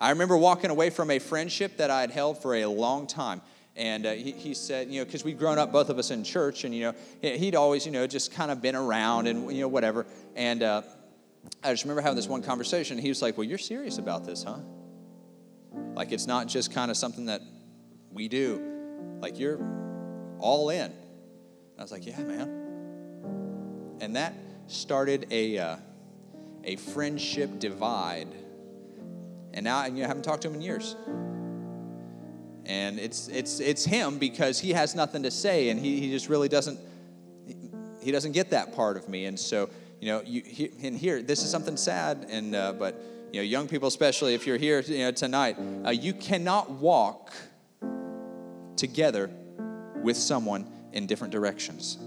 I 0.00 0.10
remember 0.10 0.36
walking 0.36 0.70
away 0.70 0.90
from 0.90 1.10
a 1.10 1.18
friendship 1.18 1.76
that 1.76 1.90
I 1.90 2.00
had 2.00 2.10
held 2.10 2.40
for 2.40 2.54
a 2.54 2.66
long 2.66 3.06
time. 3.06 3.42
And 3.76 4.04
uh, 4.04 4.12
he, 4.12 4.32
he 4.32 4.54
said, 4.54 4.88
you 4.88 5.00
know, 5.00 5.04
because 5.04 5.24
we'd 5.24 5.38
grown 5.38 5.58
up, 5.58 5.72
both 5.72 5.90
of 5.90 5.98
us 5.98 6.10
in 6.10 6.24
church, 6.24 6.64
and, 6.64 6.74
you 6.74 6.82
know, 6.82 6.94
he- 7.22 7.38
he'd 7.38 7.54
always, 7.54 7.86
you 7.86 7.92
know, 7.92 8.06
just 8.06 8.32
kind 8.32 8.50
of 8.50 8.60
been 8.60 8.74
around 8.74 9.26
and, 9.26 9.52
you 9.52 9.60
know, 9.60 9.68
whatever. 9.68 10.06
And 10.34 10.62
uh, 10.62 10.82
I 11.62 11.70
just 11.70 11.84
remember 11.84 12.02
having 12.02 12.16
this 12.16 12.28
one 12.28 12.42
conversation. 12.42 12.98
He 12.98 13.08
was 13.08 13.22
like, 13.22 13.36
well, 13.38 13.44
you're 13.44 13.58
serious 13.58 13.98
about 13.98 14.26
this, 14.26 14.42
huh? 14.42 14.58
Like, 15.94 16.12
it's 16.12 16.26
not 16.26 16.48
just 16.48 16.72
kind 16.74 16.90
of 16.90 16.96
something 16.96 17.26
that 17.26 17.42
we 18.12 18.28
do. 18.28 18.60
Like, 19.20 19.38
you're 19.38 19.60
all 20.40 20.70
in. 20.70 20.90
And 20.90 20.94
I 21.78 21.82
was 21.82 21.92
like, 21.92 22.06
yeah, 22.06 22.18
man. 22.18 22.59
And 24.00 24.16
that 24.16 24.34
started 24.66 25.26
a, 25.30 25.58
uh, 25.58 25.76
a 26.64 26.76
friendship 26.76 27.58
divide 27.58 28.28
and 29.52 29.64
now 29.64 29.84
and 29.84 29.98
you 29.98 30.04
haven't 30.04 30.22
talked 30.22 30.42
to 30.42 30.48
him 30.48 30.54
in 30.54 30.62
years. 30.62 30.96
And 32.66 32.98
it's 32.98 33.28
it's 33.28 33.58
it's 33.60 33.84
him 33.84 34.18
because 34.18 34.60
he 34.60 34.72
has 34.72 34.94
nothing 34.94 35.24
to 35.24 35.30
say, 35.30 35.70
and 35.70 35.80
he, 35.80 36.00
he 36.00 36.10
just 36.10 36.28
really 36.28 36.48
doesn't 36.48 36.78
he 38.00 38.12
doesn't 38.12 38.32
get 38.32 38.50
that 38.50 38.74
part 38.74 38.96
of 38.96 39.08
me. 39.08 39.24
And 39.26 39.38
so 39.38 39.70
you 40.00 40.08
know, 40.08 40.22
you 40.24 40.42
he, 40.44 40.70
and 40.82 40.96
here 40.96 41.20
this 41.22 41.42
is 41.42 41.50
something 41.50 41.76
sad, 41.76 42.26
and 42.30 42.54
uh, 42.54 42.72
but 42.72 43.00
you 43.32 43.40
know, 43.40 43.44
young 43.44 43.66
people 43.66 43.88
especially, 43.88 44.34
if 44.34 44.46
you're 44.46 44.56
here 44.56 44.80
you 44.80 44.98
know 44.98 45.10
tonight, 45.10 45.56
uh, 45.84 45.90
you 45.90 46.12
cannot 46.12 46.70
walk 46.70 47.32
together 48.76 49.30
with 50.02 50.16
someone 50.16 50.70
in 50.92 51.06
different 51.06 51.32
directions. 51.32 51.98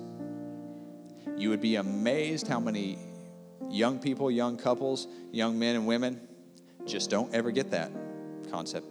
You 1.37 1.49
would 1.49 1.61
be 1.61 1.75
amazed 1.75 2.47
how 2.47 2.59
many 2.59 2.97
young 3.69 3.99
people, 3.99 4.29
young 4.29 4.57
couples, 4.57 5.07
young 5.31 5.57
men 5.57 5.75
and 5.75 5.87
women 5.87 6.21
just 6.85 7.09
don't 7.09 7.33
ever 7.33 7.51
get 7.51 7.71
that 7.71 7.91
concept. 8.51 8.87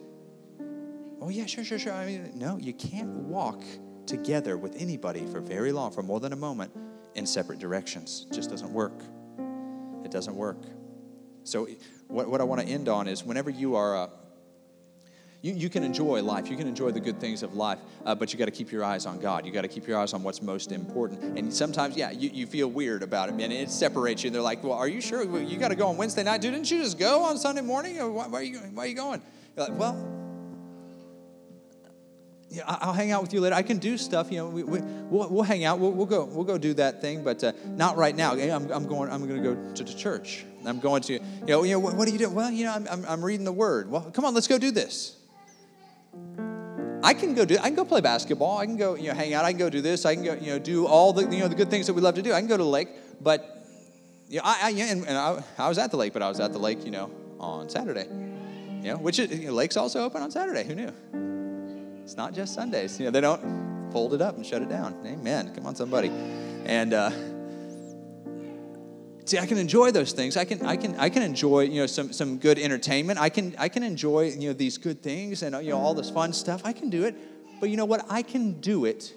Oh, 1.20 1.28
yeah, 1.28 1.46
sure, 1.46 1.64
sure, 1.64 1.78
sure. 1.78 1.92
I 1.92 2.04
mean, 2.04 2.32
no, 2.34 2.58
you 2.58 2.72
can't 2.72 3.08
walk 3.08 3.62
together 4.06 4.56
with 4.56 4.74
anybody 4.76 5.24
for 5.26 5.40
very 5.40 5.70
long, 5.70 5.92
for 5.92 6.02
more 6.02 6.18
than 6.18 6.32
a 6.32 6.36
moment, 6.36 6.72
in 7.14 7.26
separate 7.26 7.58
directions. 7.58 8.26
It 8.30 8.34
just 8.34 8.50
doesn't 8.50 8.72
work. 8.72 9.04
It 10.04 10.10
doesn't 10.10 10.34
work. 10.34 10.58
So, 11.44 11.68
what, 12.08 12.28
what 12.28 12.40
I 12.40 12.44
want 12.44 12.60
to 12.60 12.66
end 12.66 12.88
on 12.88 13.06
is 13.06 13.24
whenever 13.24 13.50
you 13.50 13.76
are, 13.76 13.96
uh, 13.96 14.08
you, 15.42 15.52
you 15.52 15.68
can 15.68 15.82
enjoy 15.82 16.22
life, 16.22 16.48
you 16.48 16.56
can 16.56 16.68
enjoy 16.68 16.92
the 16.92 17.00
good 17.00 17.20
things 17.20 17.42
of 17.42 17.54
life, 17.54 17.78
uh, 18.06 18.14
but 18.14 18.32
you 18.32 18.38
got 18.38 18.44
to 18.44 18.52
keep 18.52 18.70
your 18.70 18.84
eyes 18.84 19.06
on 19.06 19.18
God. 19.18 19.44
You 19.44 19.52
got 19.52 19.62
to 19.62 19.68
keep 19.68 19.88
your 19.88 19.98
eyes 19.98 20.14
on 20.14 20.22
what's 20.22 20.40
most 20.40 20.70
important. 20.70 21.36
And 21.36 21.52
sometimes, 21.52 21.96
yeah, 21.96 22.12
you, 22.12 22.30
you 22.32 22.46
feel 22.46 22.68
weird 22.68 23.02
about 23.02 23.28
it, 23.28 23.34
man. 23.34 23.50
It 23.50 23.68
separates 23.68 24.22
you. 24.22 24.28
And 24.28 24.34
they're 24.34 24.42
like, 24.42 24.62
well, 24.62 24.74
are 24.74 24.88
you 24.88 25.00
sure 25.00 25.22
you 25.40 25.58
got 25.58 25.68
to 25.68 25.74
go 25.74 25.88
on 25.88 25.96
Wednesday 25.96 26.22
night? 26.22 26.40
Dude, 26.40 26.52
didn't 26.52 26.70
you 26.70 26.82
just 26.82 26.98
go 26.98 27.24
on 27.24 27.38
Sunday 27.38 27.60
morning? 27.60 28.00
Or 28.00 28.10
why, 28.10 28.28
why, 28.28 28.38
are, 28.38 28.42
you, 28.42 28.58
why 28.58 28.84
are 28.84 28.86
you 28.86 28.94
going? 28.94 29.20
You're 29.56 29.66
like, 29.66 29.78
well, 29.78 30.22
yeah, 32.48 32.62
I'll 32.66 32.92
hang 32.92 33.10
out 33.10 33.22
with 33.22 33.32
you 33.32 33.40
later. 33.40 33.56
I 33.56 33.62
can 33.62 33.78
do 33.78 33.96
stuff. 33.96 34.30
You 34.30 34.38
know, 34.38 34.48
we, 34.48 34.62
we, 34.62 34.80
we'll, 34.80 35.28
we'll 35.28 35.42
hang 35.42 35.64
out. 35.64 35.78
We'll, 35.78 35.90
we'll 35.90 36.06
go. 36.06 36.24
We'll 36.24 36.44
go 36.44 36.58
do 36.58 36.74
that 36.74 37.00
thing, 37.00 37.24
but 37.24 37.42
uh, 37.42 37.52
not 37.66 37.96
right 37.96 38.14
now. 38.14 38.34
I'm, 38.34 38.70
I'm 38.70 38.86
going. 38.86 39.10
I'm 39.10 39.26
going 39.26 39.42
to 39.42 39.54
go 39.54 39.74
to, 39.74 39.84
to 39.84 39.96
church. 39.96 40.44
I'm 40.66 40.78
going 40.78 41.02
to. 41.04 41.14
You 41.14 41.20
know. 41.46 41.62
You 41.64 41.72
know. 41.72 41.78
What, 41.78 41.94
what 41.94 42.06
are 42.06 42.10
you 42.10 42.18
doing? 42.18 42.34
Well, 42.34 42.50
you 42.50 42.66
know, 42.66 42.74
I'm, 42.74 42.86
I'm, 42.88 43.04
I'm 43.06 43.24
reading 43.24 43.44
the 43.44 43.52
Word. 43.52 43.90
Well, 43.90 44.02
come 44.02 44.26
on. 44.26 44.34
Let's 44.34 44.48
go 44.48 44.58
do 44.58 44.70
this. 44.70 45.16
I 47.04 47.14
can 47.14 47.34
go 47.34 47.44
do. 47.44 47.58
I 47.58 47.62
can 47.62 47.74
go 47.74 47.84
play 47.84 48.00
basketball. 48.00 48.58
I 48.58 48.66
can 48.66 48.76
go. 48.76 48.94
You 48.94 49.08
know, 49.08 49.14
hang 49.14 49.34
out. 49.34 49.44
I 49.44 49.50
can 49.52 49.58
go 49.58 49.68
do 49.68 49.80
this. 49.80 50.06
I 50.06 50.14
can 50.14 50.24
go. 50.24 50.34
You 50.34 50.52
know, 50.52 50.58
do 50.58 50.86
all 50.86 51.12
the 51.12 51.22
you 51.22 51.40
know 51.40 51.48
the 51.48 51.54
good 51.54 51.70
things 51.70 51.86
that 51.86 51.94
we 51.94 52.00
love 52.00 52.14
to 52.14 52.22
do. 52.22 52.32
I 52.32 52.40
can 52.40 52.48
go 52.48 52.56
to 52.56 52.62
the 52.62 52.68
lake, 52.68 52.88
but 53.20 53.66
you 54.28 54.36
know, 54.38 54.42
I, 54.44 54.58
I 54.62 54.70
and, 54.70 55.06
and 55.06 55.18
I, 55.18 55.42
I 55.58 55.68
was 55.68 55.78
at 55.78 55.90
the 55.90 55.96
lake, 55.96 56.12
but 56.12 56.22
I 56.22 56.28
was 56.28 56.38
at 56.38 56.52
the 56.52 56.58
lake. 56.58 56.84
You 56.84 56.92
know, 56.92 57.10
on 57.40 57.68
Saturday. 57.68 58.06
You 58.82 58.88
know, 58.88 58.96
which 58.96 59.18
is, 59.18 59.38
you 59.38 59.46
know, 59.46 59.52
lake's 59.52 59.76
also 59.76 60.02
open 60.02 60.22
on 60.22 60.30
Saturday. 60.30 60.64
Who 60.64 60.74
knew? 60.74 62.02
It's 62.02 62.16
not 62.16 62.34
just 62.34 62.54
Sundays. 62.54 62.98
You 62.98 63.06
know, 63.06 63.10
they 63.12 63.20
don't 63.20 63.90
fold 63.92 64.14
it 64.14 64.20
up 64.20 64.36
and 64.36 64.44
shut 64.44 64.62
it 64.62 64.68
down. 64.68 64.96
Amen. 65.06 65.54
Come 65.54 65.66
on, 65.66 65.76
somebody. 65.76 66.08
And 66.64 66.92
uh, 66.92 67.10
see, 69.24 69.38
I 69.38 69.46
can 69.46 69.58
enjoy 69.58 69.90
those 69.90 70.12
things. 70.12 70.36
I 70.36 70.44
can, 70.44 70.64
I 70.64 70.76
can, 70.76 70.94
I 70.96 71.08
can 71.08 71.22
enjoy, 71.22 71.60
you 71.62 71.80
know, 71.80 71.86
some 71.86 72.12
some 72.12 72.38
good 72.38 72.58
entertainment. 72.58 73.18
I 73.18 73.28
can, 73.28 73.54
I 73.58 73.68
can 73.68 73.82
enjoy, 73.82 74.30
you 74.30 74.48
know, 74.48 74.52
these 74.52 74.78
good 74.78 75.02
things 75.02 75.42
and 75.42 75.54
you 75.64 75.70
know 75.70 75.78
all 75.78 75.94
this 75.94 76.10
fun 76.10 76.32
stuff. 76.32 76.62
I 76.64 76.72
can 76.72 76.90
do 76.90 77.04
it. 77.04 77.14
But 77.60 77.70
you 77.70 77.76
know 77.76 77.84
what? 77.84 78.04
I 78.08 78.22
can 78.22 78.60
do 78.60 78.84
it. 78.84 79.14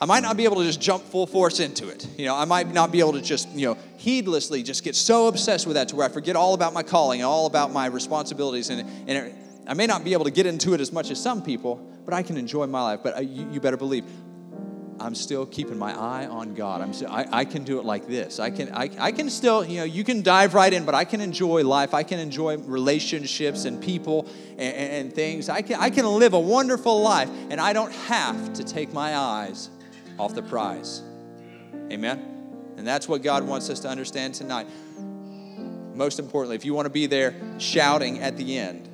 I 0.00 0.04
might 0.04 0.22
not 0.22 0.36
be 0.36 0.44
able 0.44 0.56
to 0.56 0.64
just 0.64 0.80
jump 0.80 1.02
full 1.02 1.26
force 1.26 1.58
into 1.58 1.88
it. 1.88 2.06
You 2.16 2.26
know, 2.26 2.36
I 2.36 2.44
might 2.44 2.72
not 2.72 2.92
be 2.92 3.00
able 3.00 3.14
to 3.14 3.20
just, 3.20 3.48
you 3.50 3.66
know, 3.66 3.78
heedlessly 3.96 4.62
just 4.62 4.84
get 4.84 4.94
so 4.94 5.26
obsessed 5.26 5.66
with 5.66 5.74
that 5.74 5.88
to 5.88 5.96
where 5.96 6.06
I 6.06 6.08
forget 6.08 6.36
all 6.36 6.54
about 6.54 6.72
my 6.72 6.84
calling 6.84 7.20
and 7.20 7.26
all 7.26 7.46
about 7.46 7.72
my 7.72 7.86
responsibilities 7.86 8.70
and, 8.70 8.88
and 9.08 9.10
it, 9.10 9.34
I 9.66 9.74
may 9.74 9.86
not 9.86 10.02
be 10.02 10.14
able 10.14 10.24
to 10.24 10.30
get 10.30 10.46
into 10.46 10.72
it 10.72 10.80
as 10.80 10.92
much 10.92 11.10
as 11.10 11.20
some 11.20 11.42
people, 11.42 11.76
but 12.06 12.14
I 12.14 12.22
can 12.22 12.38
enjoy 12.38 12.66
my 12.66 12.80
life. 12.80 13.00
But 13.02 13.18
uh, 13.18 13.20
you, 13.20 13.50
you 13.52 13.60
better 13.60 13.76
believe, 13.76 14.04
I'm 15.00 15.14
still 15.14 15.46
keeping 15.46 15.78
my 15.78 15.96
eye 15.96 16.26
on 16.26 16.54
God. 16.54 16.80
I'm 16.80 16.92
still, 16.92 17.10
I, 17.10 17.26
I 17.30 17.44
can 17.44 17.62
do 17.62 17.78
it 17.78 17.84
like 17.84 18.08
this. 18.08 18.40
I 18.40 18.50
can, 18.50 18.72
I, 18.74 18.90
I 18.98 19.12
can 19.12 19.30
still, 19.30 19.64
you 19.64 19.78
know, 19.78 19.84
you 19.84 20.02
can 20.02 20.22
dive 20.22 20.54
right 20.54 20.72
in, 20.72 20.84
but 20.84 20.94
I 20.94 21.04
can 21.04 21.20
enjoy 21.20 21.62
life. 21.62 21.94
I 21.94 22.02
can 22.02 22.18
enjoy 22.18 22.56
relationships 22.58 23.64
and 23.64 23.80
people 23.80 24.26
and, 24.52 24.74
and 24.76 25.12
things. 25.12 25.48
I 25.48 25.62
can, 25.62 25.78
I 25.80 25.90
can 25.90 26.04
live 26.06 26.34
a 26.34 26.40
wonderful 26.40 27.00
life, 27.00 27.30
and 27.50 27.60
I 27.60 27.72
don't 27.72 27.92
have 27.92 28.54
to 28.54 28.64
take 28.64 28.92
my 28.92 29.16
eyes 29.16 29.70
off 30.18 30.34
the 30.34 30.42
prize. 30.42 31.02
Amen? 31.92 32.74
And 32.76 32.86
that's 32.86 33.08
what 33.08 33.22
God 33.22 33.44
wants 33.44 33.70
us 33.70 33.80
to 33.80 33.88
understand 33.88 34.34
tonight. 34.34 34.66
Most 35.94 36.18
importantly, 36.18 36.56
if 36.56 36.64
you 36.64 36.74
want 36.74 36.86
to 36.86 36.90
be 36.90 37.06
there 37.06 37.34
shouting 37.58 38.20
at 38.20 38.36
the 38.36 38.58
end, 38.58 38.88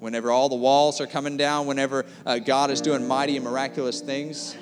whenever 0.00 0.30
all 0.30 0.48
the 0.48 0.56
walls 0.56 1.00
are 1.00 1.06
coming 1.06 1.36
down, 1.36 1.66
whenever 1.66 2.06
uh, 2.24 2.38
God 2.38 2.70
is 2.70 2.80
doing 2.80 3.06
mighty 3.06 3.36
and 3.36 3.44
miraculous 3.44 4.00
things, 4.00 4.56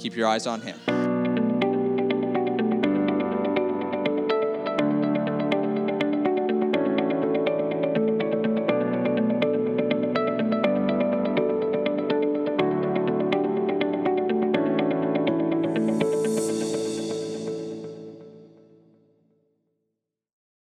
keep 0.00 0.16
your 0.16 0.26
eyes 0.26 0.46
on 0.46 0.60
Him. 0.62 1.09